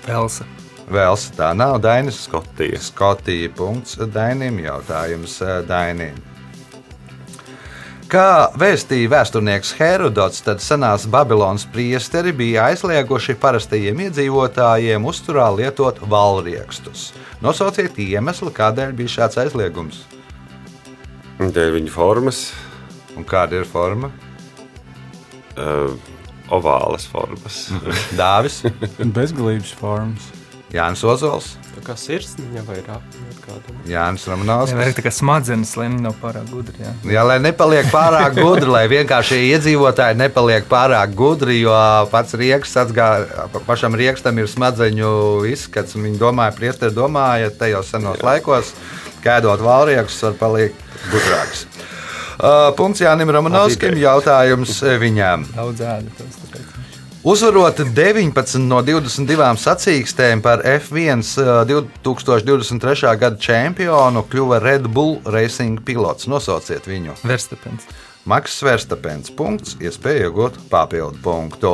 Velsa. 0.05 0.45
Vēls 0.93 1.25
tā 1.39 1.49
nav 1.57 1.79
Dainis. 1.81 2.21
Skotija. 2.27 2.77
Skotija. 2.77 3.49
Punkts 3.57 3.97
Dainim. 4.13 4.61
Jautājums 4.61 5.41
eh, 5.41 5.63
Dainim. 5.65 6.21
Kā 8.07 8.47
vēstīja 8.55 9.09
vēsturnieks 9.11 9.73
Herodots, 9.75 10.39
tad 10.45 10.61
senās 10.63 11.03
Babilonas 11.11 11.65
priesteri 11.67 12.31
bija 12.31 12.69
aizlieguši 12.71 13.35
parastajiem 13.41 13.99
iedzīvotājiem 14.05 15.03
uzturā 15.09 15.49
lietot 15.57 15.99
valriekstus. 16.07 17.09
Nosauciet 17.43 17.99
iemeslu, 17.99 18.53
kādēļ 18.55 18.93
bija 18.95 19.11
šāds 19.17 19.41
aizliegums. 19.43 20.05
Dēļ 21.41 21.75
viņa 21.81 21.93
formas, 21.93 22.45
Un 23.17 23.25
kāda 23.25 23.57
ir 23.59 23.65
forma? 23.65 24.11
uh, 25.57 25.93
ovālas 26.53 27.07
formas. 27.09 27.63
Dāvis, 28.19 28.61
Bezgalības 29.01 29.71
formas. 29.73 30.27
Jānis 30.71 31.01
Ozols, 31.07 31.55
kā 31.87 31.95
sirsniņa 31.99 32.63
vai 32.67 32.77
kādam. 32.83 33.77
Jānis 33.87 34.25
Jā, 34.27 34.33
Ramanovskis. 34.33 34.77
vajag 34.77 34.97
tā 34.97 35.03
kā 35.05 35.13
smadzenes, 35.15 35.71
lai 35.79 35.87
nav 35.93 36.17
pārāk 36.21 36.49
gudri. 36.51 36.75
Jā. 36.83 36.91
Jā, 37.15 37.23
lai 37.27 37.37
nepaliek 37.43 37.87
pārāk 37.93 38.37
gudri, 38.37 38.69
lai 38.73 38.83
vienkārši 38.91 39.39
iedzīvotāji 39.53 40.19
nepaliek 40.19 40.67
pārāk 40.69 41.15
gudri, 41.17 41.61
jo 41.61 41.75
pats 42.11 42.35
rieksts 42.37 42.79
atgāja, 42.83 43.47
pašam 43.67 43.95
riekstam 43.97 44.39
ir 44.41 44.51
smadzeņu 44.51 45.11
izskats. 45.53 45.95
un 45.95 46.07
Viņi 46.07 46.21
domāja, 46.21 46.55
priesteri 46.59 46.95
domāja, 46.95 47.51
tajos 47.55 47.91
senos 47.95 48.23
laikos, 48.23 48.73
kēdot 49.25 49.63
valriekstus, 49.63 50.23
var 50.27 50.39
palikt 50.43 50.87
gudrāks. 51.11 51.65
Uh, 52.37 52.69
punkts 52.77 53.01
Jānim 53.01 53.31
Ramanovskim, 53.33 53.95
jautājums 53.97 54.77
viņām. 55.01 55.47
Daudz 55.55 55.81
ēdu. 55.81 56.27
Uzvarot 57.27 57.81
19 57.91 58.61
no 58.69 58.77
22 58.79 59.47
sacīkstēm 59.59 60.39
par 60.39 60.61
F1 60.63 61.25
uh, 61.41 61.49
2023. 61.67 63.11
gada 63.19 63.35
čempionu, 63.35 64.23
kļuva 64.31 64.61
Red 64.63 64.87
Bull 64.95 65.17
Racing 65.27 65.83
pilots. 65.83 66.29
Nosauciet 66.31 66.87
viņu. 66.87 67.17
Verstapens. 67.27 67.83
Maks 68.23 68.55
Verstapens. 68.63 69.35
Punkts, 69.35 69.75
iespēja 69.83 70.29
iegūt 70.29 70.61
papildu 70.71 71.19
punktu. 71.19 71.73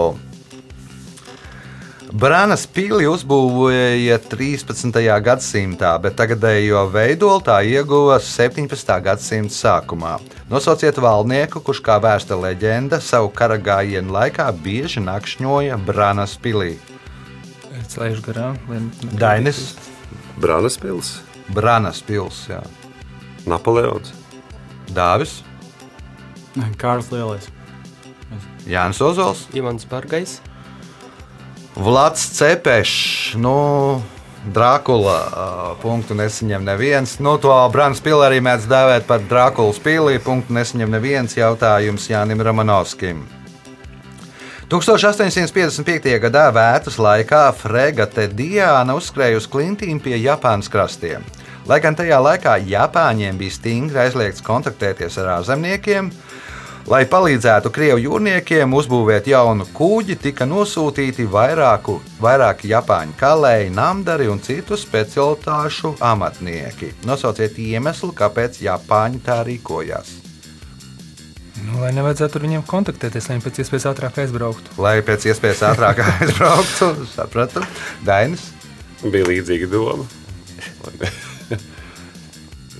Brānas 2.13 2.67
pili 2.69 3.08
uzbūvēja 3.10 4.19
13. 4.30 4.99
gadsimtā, 5.26 5.95
bet 5.97 6.13
tagadējo 6.19 6.84
veidolu 6.93 7.41
tā 7.41 7.56
ieguva 7.65 8.19
17. 8.21 8.91
gadsimta 9.02 9.56
sākumā. 9.56 10.12
Nosauciet 10.52 10.99
valnieku, 11.02 11.58
kurš 11.65 11.82
kā 11.82 11.95
vēsta 12.04 12.38
leģenda 12.38 12.99
savu 13.02 13.32
kara 13.34 13.58
gājienu 13.58 14.13
laikā 14.13 14.45
bieži 14.62 15.02
nakšņoja 15.02 15.80
Brānas 15.89 16.38
pilī. 16.38 16.76
Es 17.82 17.97
laižu 17.97 18.21
garām. 18.30 18.62
Dainis, 19.17 19.73
Brānas 20.38 20.78
pils, 20.78 21.15
Brānas 21.49 22.06
pils, 22.06 22.45
jā. 22.45 22.62
Napoleons. 23.49 24.13
Dāvis, 24.93 25.39
Kārls 26.78 27.10
Lielais. 27.10 27.49
Jānis 28.69 29.02
Ozols, 29.02 29.47
Ivans 29.58 29.89
Bargais. 29.89 30.43
Vlads 31.76 32.26
Cepešs, 32.38 33.34
nu, 33.42 34.04
Drākula 34.44 35.16
ā, 35.24 35.46
punktu 35.80 36.14
nesaņem 36.20 36.66
neviens. 36.68 37.16
Nu, 37.24 37.38
to 37.40 37.54
Brānas 37.72 38.02
pili 38.04 38.26
arī 38.26 38.42
mēdz 38.44 38.68
dēvēt 38.68 39.08
par 39.08 39.24
Drākulas 39.30 39.80
pili. 39.82 40.20
Punktu 40.22 40.54
nesaņem 40.54 40.92
neviens 40.92 41.38
jautājums 41.38 42.10
Jānim 42.12 42.44
Ramanovskim. 42.44 43.24
1855. 44.74 46.12
gadā 46.24 46.48
vētras 46.54 47.00
laikā 47.00 47.46
fregate 47.56 48.28
Diana 48.34 48.98
uzskrēja 48.98 49.40
uz 49.40 49.48
klintīm 49.48 50.02
pie 50.04 50.18
Japānas 50.18 50.70
krastiem. 50.72 51.26
Lai 51.70 51.80
gan 51.80 51.96
tajā 51.96 52.20
laikā 52.20 52.58
Japāņiem 52.68 53.40
bija 53.40 53.56
stingri 53.56 54.02
aizliegts 54.04 54.44
kontaktēties 54.44 55.16
ar 55.22 55.38
ārzemniekiem, 55.38 56.10
lai 56.89 57.04
palīdzētu 57.10 57.72
krievu 57.74 58.02
jūrniekiem 58.04 58.74
uzbūvēt 58.76 59.30
jaunu 59.32 59.67
kuģi, 59.76 60.17
tika 60.28 60.48
nosūtīti 60.50 61.26
vairāku, 61.32 62.00
vairāki 62.24 62.72
Japāņu 62.74 63.15
kalēji, 63.19 63.72
namdari 63.76 64.28
un 64.32 64.41
citu 64.43 64.78
specialitāšu 64.80 65.96
amatnieki. 66.04 66.93
Nosauciet 67.08 67.60
iemeslu, 67.62 68.12
kāpēc 68.17 68.60
Japāņi 68.65 69.24
tā 69.24 69.41
rīkojās. 69.48 70.19
Nu, 71.63 71.80
lai 71.80 71.93
nevajadzētu 71.96 72.39
ar 72.39 72.43
viņiem 72.43 72.63
kontaktēties, 72.67 73.30
lai 73.30 73.38
viņi 73.38 73.46
pēc 73.46 73.62
iespējas 73.63 73.86
ātrāk 73.93 74.17
aizbrauktu. 74.24 74.74
Lai 74.84 74.98
pēc 75.06 75.30
iespējas 75.32 75.63
ātrāk 75.69 76.02
aizbrauktu, 76.08 76.89
sapratu, 77.13 77.63
Dainis. 78.04 78.50
Bija 79.04 79.30
līdzīga 79.30 79.69
doma. 79.72 80.08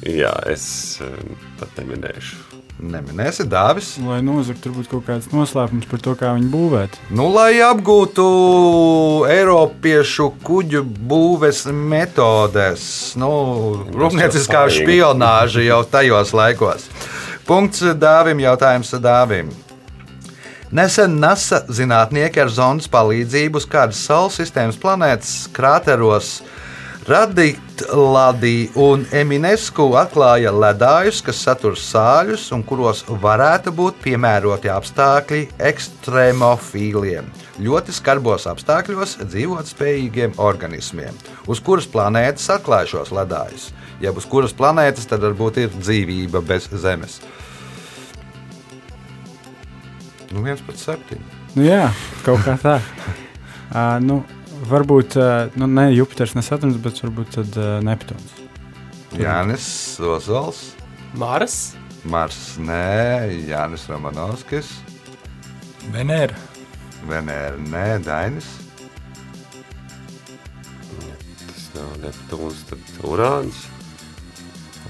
Jā, 0.03 0.33
es 0.51 0.65
um, 1.03 1.37
pat 1.59 1.79
neminēšu. 1.79 2.52
Neminēsi 2.81 3.45
Dāvis. 3.47 3.93
Lai 4.01 4.17
nozagtu, 4.25 4.71
kaut 4.89 5.05
kāds 5.05 5.29
noslēpums 5.31 5.86
par 5.89 6.01
to, 6.03 6.15
kā 6.19 6.31
viņu 6.36 6.49
būvēt. 6.51 6.97
Nu, 7.13 7.27
lai 7.31 7.62
apgūtu 7.63 8.25
Eiropiešu 9.29 10.31
kuģu 10.43 10.81
būves 10.83 11.63
metodes, 11.69 12.86
nu, 13.19 13.29
rūpnieciskā 13.93 14.65
spionāža 14.73 15.63
jau 15.67 15.83
tajos 15.86 16.33
laikos. 16.36 16.89
Punkts 17.47 17.86
Dāvim, 17.99 18.41
jautājums 18.41 18.91
Dāvim. 19.03 19.53
Nesen 20.73 21.19
NASA 21.21 21.59
zinātnieki 21.69 22.41
ar 22.41 22.49
zondas 22.49 22.89
palīdzību 22.89 23.59
uz 23.62 23.67
kādas 23.69 23.99
Saules 24.07 24.39
sistēmas 24.39 24.79
planētas 24.81 25.43
krāteros 25.53 26.39
Radītladī 27.03 28.69
un 28.79 29.01
Eminesku 29.11 29.89
atklāja 29.99 30.53
ledājus, 30.55 31.17
kas 31.25 31.41
satur 31.43 31.73
sāļus 31.75 32.45
un 32.55 32.61
kuros 32.63 33.01
varētu 33.23 33.73
būt 33.75 33.97
piemēroti 34.05 34.69
apstākļi 34.71 35.41
ekstrēmofīliem, 35.67 37.25
ļoti 37.65 37.95
skarbos 37.97 38.45
apstākļos 38.47 39.17
dzīvot 39.25 39.67
spējīgiem 39.67 40.37
organismiem. 40.39 41.17
Uz 41.51 41.59
kuras 41.65 41.89
planētas 41.91 42.47
atklāja 42.55 42.93
šos 42.93 43.11
ledājus? 43.11 43.65
Ja 43.99 44.13
uz 44.15 44.27
kuras 44.29 44.55
planētas 44.55 45.09
tad 45.09 45.25
varbūt 45.27 45.59
ir 45.59 45.75
dzīvība 45.75 46.39
bez 46.47 46.69
Zemes? 46.71 47.17
Nu, 50.31 50.45
viens 50.45 50.63
pret 50.63 50.79
septiņiem. 50.79 51.27
Nu, 51.57 51.67
jā, 51.67 51.83
kaut 52.23 52.47
kā 52.47 52.55
tā. 52.63 52.77
uh, 53.75 53.99
nu, 53.99 54.21
varbūt 54.69 55.17
uh, 55.19 55.54
nu, 55.60 55.67
ne 55.67 55.89
Jupiters, 55.93 56.36
ne 56.38 56.43
Saturns, 56.45 56.80
bet 56.82 57.02
varbūt 57.04 57.38
tad, 57.39 57.60
uh, 57.60 57.78
Neptūns. 57.86 58.39
Jānis 59.19 59.67
Ozols, 60.02 60.71
Māras. 61.17 61.76
Mars, 62.04 62.57
nē, 62.59 63.45
Jānis 63.47 63.86
Romanovskis, 63.88 64.74
Venēra. 65.93 66.36
Venēra, 67.07 67.59
nē, 67.59 67.86
Dainis. 68.03 68.49
Tas 71.43 71.70
nav 71.78 71.93
Neptūns, 72.03 72.66
tad 72.68 72.91
Urāns. 73.07 73.64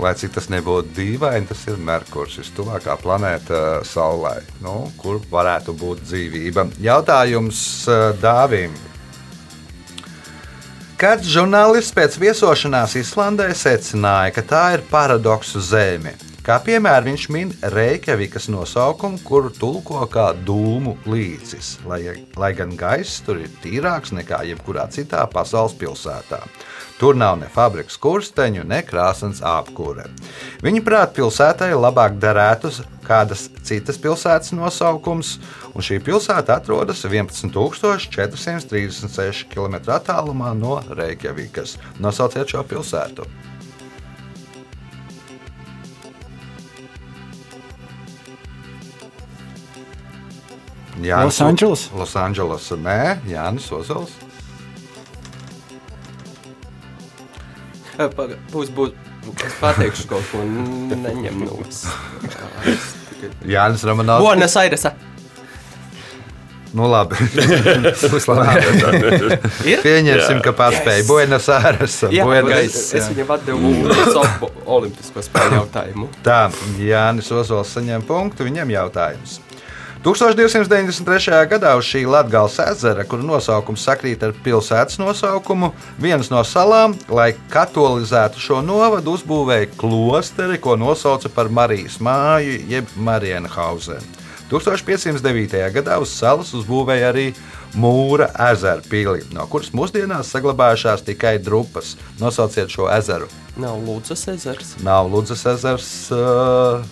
Lai 0.01 0.15
cik 0.17 0.33
tas 0.33 0.49
nebūtu 0.49 0.89
dīvaini, 0.97 1.45
tas 1.45 1.61
ir 1.69 1.77
Merkurs, 1.77 2.39
vistuvākā 2.41 2.95
planēta 3.01 3.83
Saulē, 3.85 4.39
nu, 4.65 4.87
kur 4.97 5.21
varētu 5.29 5.75
būt 5.77 6.01
dzīvība. 6.07 6.65
Jautājums 6.81 7.61
eh, 7.93 8.07
Dāvim. 8.21 8.73
Kāds 11.03 11.27
žurnālists 11.27 11.91
pēc 11.91 12.13
viesošanās 12.15 12.93
Islandē 12.95 13.49
secināja, 13.59 14.31
ka 14.37 14.43
tā 14.47 14.61
ir 14.77 14.85
paradoksu 14.87 15.59
zeme. 15.59 16.13
Kā 16.43 16.57
piemēram, 16.59 17.05
viņš 17.07 17.25
min 17.31 17.53
Reikjavikas 17.71 18.49
nosaukumu, 18.51 19.15
kuru 19.23 19.47
tulko 19.55 20.03
kā 20.11 20.35
dūmu 20.35 20.99
līcis, 21.07 21.79
lai, 21.87 22.19
lai 22.35 22.51
gan 22.57 22.73
gaiss 22.75 23.21
tur 23.23 23.39
ir 23.39 23.47
tīrāks 23.63 24.11
nekā 24.11 24.43
jebkurā 24.49 24.83
citā 24.91 25.23
pasaules 25.31 25.71
pilsētā. 25.79 26.43
Tur 26.99 27.15
nav 27.15 27.39
ne 27.39 27.47
fabrikas 27.47 27.95
kursteņu, 27.95 28.67
ne 28.67 28.83
krāsnes 28.83 29.39
apkūre. 29.39 30.03
Viņa 30.67 30.83
prāt, 30.83 31.15
pilsētai 31.15 31.71
labāk 31.79 32.19
derētu 32.19 32.75
kādas 33.07 33.47
citas 33.63 33.95
pilsētas 34.03 34.51
nosaukums, 34.51 35.39
un 35.71 35.79
šī 35.79 36.03
pilsēta 36.03 36.59
atrodas 36.59 37.07
11,436 37.07 39.47
km 39.55 39.95
attālumā 39.95 40.51
no 40.59 40.83
Reikjavikas. 40.91 41.79
Nosauciet 42.03 42.51
šo 42.51 42.67
pilsētu! 42.67 43.52
Jānis 51.03 51.39
Losandželos? 51.39 51.87
Losandželos. 51.99 52.69
Nē, 52.79 52.99
Jānis 53.27 53.67
Ozols. 53.75 54.11
Paga- 57.97 58.37
Būs, 58.51 58.71
būs. 58.73 58.93
Es 59.45 59.53
pateikšu 59.61 60.07
kaut 60.09 60.25
ko, 60.31 60.41
neņem 60.43 61.43
nos. 61.45 61.83
Jānis 63.47 63.83
Romanovs. 63.87 64.25
Buenos 64.25 64.55
Aires. 64.59 64.83
Nu, 66.73 66.87
labi. 66.89 67.13
Būs 68.11 68.25
labi. 68.27 68.63
Ir? 69.69 69.83
Pieņemsim, 69.85 70.39
Jā. 70.39 70.41
ka 70.43 70.55
paspēja. 70.57 71.05
Buenos 71.07 71.47
Aires. 71.53 71.99
Jā, 72.09 72.25
Buenos- 72.25 72.57
es, 72.65 72.79
es 72.97 73.09
viņam 73.13 73.29
atdevu 73.37 73.73
olimpisko 74.65 75.21
spēļu 75.23 75.59
jautājumu. 75.61 76.09
Tā, 76.25 76.39
Jānis 76.81 77.29
Ozols 77.31 77.75
saņem 77.77 78.01
punktu, 78.09 78.47
viņam 78.49 78.73
jautājums. 78.73 79.37
1293. 80.03 81.31
gadā 81.47 81.69
uz 81.79 81.87
šī 81.87 82.01
Latvijas 82.11 82.57
ezera, 82.59 83.05
kura 83.07 83.23
nosaukums 83.23 83.85
sakrīt 83.87 84.23
ar 84.27 84.33
pilsētas 84.43 84.97
nosaukumu, 84.99 85.69
vienas 85.95 86.27
no 86.27 86.41
salām, 86.43 86.97
lai 87.07 87.29
katolizētu 87.53 88.41
šo 88.43 88.57
novadu, 88.67 89.13
uzbūvēja 89.15 89.69
klosteri, 89.79 90.57
ko 90.59 90.75
nosauca 90.75 91.31
par 91.31 91.47
Marijas 91.47 92.01
māju, 92.03 92.57
jeb 92.67 92.91
Marienhausenu. 92.99 94.03
1509. 94.51 95.55
gadā 95.77 95.95
uz 96.03 96.11
salas 96.11 96.51
uzbūvēja 96.51 97.13
arī 97.13 97.29
Mūra 97.79 98.27
ezera 98.51 98.83
pili, 98.85 99.23
no 99.33 99.47
kuras 99.49 99.71
mūsdienās 99.73 100.29
saglabājušās 100.35 101.07
tikai 101.07 101.37
drupas. 101.41 101.95
Nosauciet 102.19 102.75
šo 102.75 102.91
ezeru. 102.91 103.31
Nav 103.55 103.79
Lūdzas 103.87 104.27
ezers. 104.35 104.75
Nav 104.83 105.07
Ludus 105.15 105.47
ezers, 105.47 105.89
uh, 106.11 106.83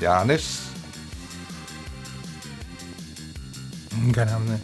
Jānis. 0.00 0.65
Garām 4.16 4.44
ne. 4.50 4.58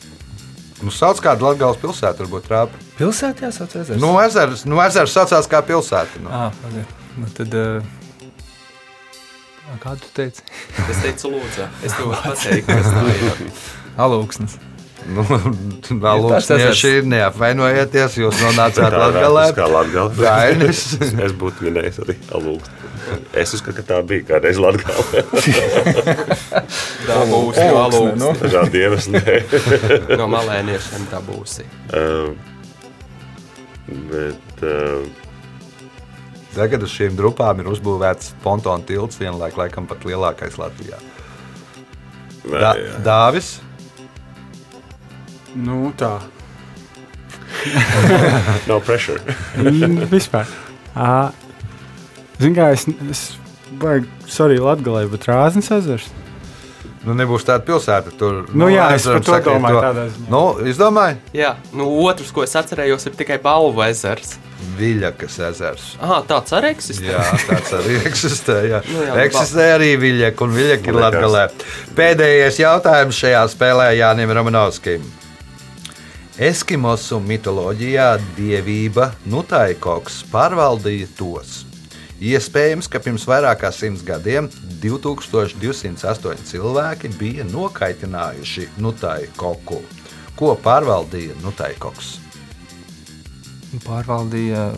Nu, 0.82 0.90
sauc 0.90 1.20
kādu 1.22 1.46
Latvijas 1.46 1.78
pilsētu, 1.78 2.24
varbūt 2.24 2.46
trāpa. 2.48 2.78
Pilsētā 2.98 3.46
jāsauc 3.48 3.74
ezers. 3.78 4.00
Nu, 4.02 4.10
ezers, 4.22 4.64
nu, 4.66 4.80
ezers 4.82 5.14
saucās 5.14 5.46
kā 5.50 5.60
pilsēta. 5.66 6.22
Nu. 6.24 6.30
Ah, 6.32 6.48
pagaid. 6.64 6.96
nu, 7.20 7.28
tad. 7.38 7.54
Uh, 7.54 7.98
Kādu 9.82 10.02
tu 10.04 10.10
teici? 10.18 10.42
Es 10.90 10.98
teicu, 11.00 11.30
Lūdzu, 11.32 11.64
es 11.86 11.94
tev 11.96 12.10
pateiktu, 12.26 12.66
kas 12.74 12.90
tā 12.92 13.04
ir. 13.14 13.62
Alūksnes. 14.04 14.58
Nu, 15.11 15.22
Lūksnieši, 16.22 16.92
neapvainojieties, 17.11 18.14
jūs 18.20 18.36
nonācāt 18.44 18.92
Latvijā. 18.94 19.48
kā 19.57 19.64
Latvijā. 19.72 20.05
Rainis. 20.22 20.82
Es 21.26 21.32
būtu 21.38 21.64
minējis 21.66 21.98
arī 22.05 22.14
alūkstu. 22.38 22.90
Es 23.34 23.50
uzskatu, 23.57 23.74
ka 23.80 23.84
tā 23.88 23.96
bija 24.07 24.22
kādreiz 24.30 24.59
Latvijā. 24.62 24.94
Tā 27.09 27.16
būs 27.26 27.59
no 27.59 27.80
Alūksne, 27.82 28.14
nu. 28.20 28.28
Dažādi 28.38 28.76
iemesli. 28.84 29.18
No 30.20 30.26
malēniešiem 30.30 31.03
tā 31.11 31.18
būsi. 31.26 31.64
Uh, 31.90 32.30
Bet 34.12 34.62
uh, 34.62 35.03
Tagad 36.55 36.84
uz 36.86 36.92
šīm 36.94 37.18
grupām 37.18 37.59
ir 37.64 37.68
uzbūvēts 37.72 38.26
pontona 38.44 38.84
tilts, 38.86 39.18
vienlaik 39.20 39.57
laikam 39.59 39.84
pat 39.90 40.07
lielākais 40.07 40.55
Latvijā. 40.61 40.98
nē, 42.46 42.59
Da, 42.62 42.70
jā. 42.78 42.94
Nu, 45.55 45.92
tā. 45.98 46.16
no 48.70 48.80
pressure. 48.80 49.20
Mm, 49.59 50.07
Vispār. 50.11 50.48
Ziniet, 52.40 52.57
kā 52.59 52.70
es, 52.74 52.86
es 53.12 53.22
baigi, 53.78 54.09
sorry, 54.30 54.59
Latvijā, 54.62 55.07
bet 55.12 55.28
Rāznas 55.30 55.70
ezers. 55.76 56.09
Nu, 57.03 57.16
nebūs 57.18 57.42
tāda 57.42 57.64
pilsēta. 57.66 58.12
Tur, 58.14 58.44
Nu 58.55 58.68
jā, 58.70 58.84
es 58.94 59.09
par 59.09 59.24
to 59.26 59.38
domāju 59.48 59.80
tādā 59.82 60.05
ziņā. 60.12 60.28
Nu, 60.30 60.42
izdomāju, 60.70 61.18
Jā, 61.34 61.57
nu 61.74 61.88
otrs, 62.05 62.30
ko 62.34 62.44
es 62.46 62.55
atcerējos, 62.59 63.09
ir 63.11 63.16
tikai 63.18 63.40
Balvu 63.42 63.82
ezers. 63.88 64.36
Viļakas 64.78 65.38
ezers. 65.48 65.86
Ah, 65.98 66.20
tāds 66.26 66.55
arī 66.55 66.70
eksistē. 66.76 67.09
Jā, 67.11 67.24
tāds 67.48 67.72
arī 67.74 67.96
eksistē. 68.11 68.59
Jā. 68.70 68.78
Nu 68.86 69.03
jā, 69.09 69.16
eksistē 69.24 69.66
arī 69.74 69.90
viļņa, 69.98 70.30
un 70.46 70.55
viļņa 70.55 70.78
ir. 70.78 71.00
Latvijā. 71.03 71.42
Pēdējais 71.98 72.61
jautājums 72.62 73.18
šajā 73.18 73.42
spēlē 73.50 73.88
Jānim 73.98 74.30
Romanovskim. 74.38 75.03
Eskimosu 76.40 77.18
mitoloģijā 77.20 78.14
dievība 78.38 79.10
Nutaikoks 79.28 80.22
pārvaldīja 80.32 81.10
tos. 81.18 81.66
Iespējams, 82.24 82.88
ka 82.88 83.02
pirms 83.04 83.26
vairāk 83.28 83.60
kā 83.60 83.68
simts 83.74 84.00
gadiem 84.06 84.48
2208 84.80 86.46
cilvēki 86.48 87.10
bija 87.20 87.44
nokaitinājuši 87.50 88.70
Nutaikoku. 88.80 89.82
Ko 90.38 90.54
pārvaldīja 90.56 91.36
Nutaikoks? 91.42 92.14
Pārvaldīja 93.84 94.70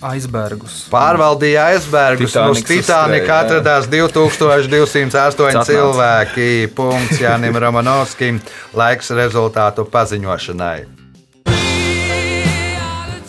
aizbergus. 0.00 0.86
Pārvaldīja 0.92 1.68
aizbērgus. 1.74 2.38
Uz 2.40 2.64
Titanika 2.64 3.42
atradās 3.44 3.84
2208 3.92 5.12
Atnāca. 5.12 5.68
cilvēki. 5.68 6.72
Punkts 6.72 7.20
Jānim 7.20 7.60
Romanovskim. 7.60 8.40
Laiks 8.72 9.12
rezultātu 9.12 9.84
paziņošanai. 9.84 11.01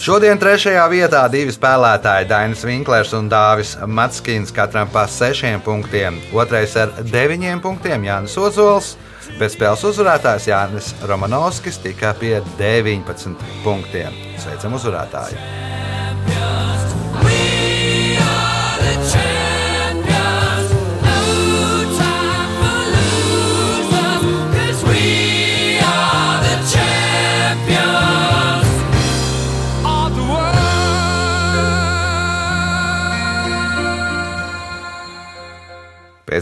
Šodien 0.03 0.35
trešajā 0.35 0.81
vietā 0.91 1.21
divi 1.31 1.53
spēlētāji, 1.55 2.25
Dainis 2.27 2.65
Vinklers 2.67 3.13
un 3.15 3.29
Dāvis 3.31 3.69
Matskins, 3.87 4.51
katram 4.51 4.89
pa 4.91 5.05
sešiem 5.07 5.63
punktiem. 5.63 6.17
Otrais 6.35 6.75
ar 6.75 6.91
deviņiem 7.07 7.61
punktiem 7.63 8.03
Jānis 8.09 8.35
Ozols, 8.35 8.97
bet 9.39 9.55
spēles 9.55 9.85
uzvarētājs 9.87 10.49
Jānis 10.51 10.91
Romanovskis 11.07 11.79
tika 11.85 12.11
pie 12.19 12.41
19 12.59 13.39
punktiem. 13.63 14.19
Sveicam 14.43 14.75
uzvarētāju! 14.75 15.39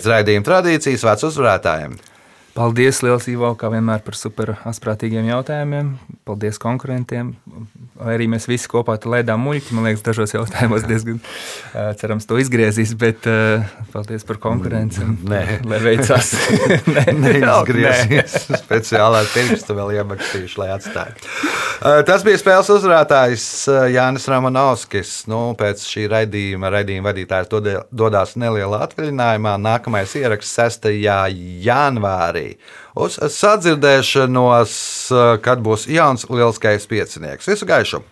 Pēc 0.01 0.07
raidījuma 0.09 0.45
tradīcijas 0.47 1.03
vārds 1.05 1.25
uzvarētājiem. 1.27 1.91
Paldies, 2.55 2.99
Lielas 3.05 3.27
Ivo, 3.31 3.53
kā 3.55 3.69
vienmēr 3.71 4.01
par 4.05 4.17
super 4.19 4.53
asprātīgiem 4.67 5.29
jautājumiem. 5.29 5.93
Paldies 6.27 6.59
konkurentiem. 6.61 7.33
Arī 8.01 8.27
mēs 8.31 8.47
visi 8.49 8.69
kopā 8.71 8.97
tur 9.01 9.15
lēdām 9.15 9.39
muļķi, 9.45 9.75
man 9.77 9.87
liekas, 9.87 10.03
dažos 10.05 10.35
jautājumos 10.35 10.83
diezgan 10.89 11.21
cerams 12.01 12.27
to 12.27 12.39
izgriezīs, 12.41 12.91
bet 12.99 13.27
paldies 13.93 14.25
par 14.27 14.41
konkurenci. 14.43 15.05
Nē. 15.31 15.41
Lai 15.69 15.79
veicās. 15.83 16.33
Nē, 16.95 17.05
Neizgriezies. 17.23 18.37
Speciālā 18.65 19.23
pirksta 19.31 19.75
vēl 19.77 19.95
iemakstījuši, 20.01 20.59
lai 20.61 20.69
atstātu. 20.75 21.31
Tas 22.05 22.21
bija 22.25 22.37
spēles 22.37 22.69
uzvarētājs 22.69 23.45
uh, 23.71 23.85
Jānis 23.89 24.27
Ramanovskis. 24.29 25.13
Nu, 25.31 25.39
pēc 25.57 25.81
šī 25.87 26.05
raidījuma 26.11 26.69
raidījuma 26.75 27.09
vadītājs 27.09 27.49
dodas 27.89 28.35
nelielā 28.37 28.83
atvaļinājumā. 28.85 29.55
Nākamais 29.61 30.13
ieraksts 30.19 30.53
6. 30.59 30.91
janvārī. 31.65 32.40
Uz 33.01 33.19
sadzirdēšanos, 33.37 34.73
uh, 35.13 35.35
kad 35.43 35.63
būs 35.63 35.87
jauns 35.91 36.27
lielskais 36.29 36.87
piecinieks. 36.89 37.51
Visu 37.51 37.69
gaišu! 37.69 38.03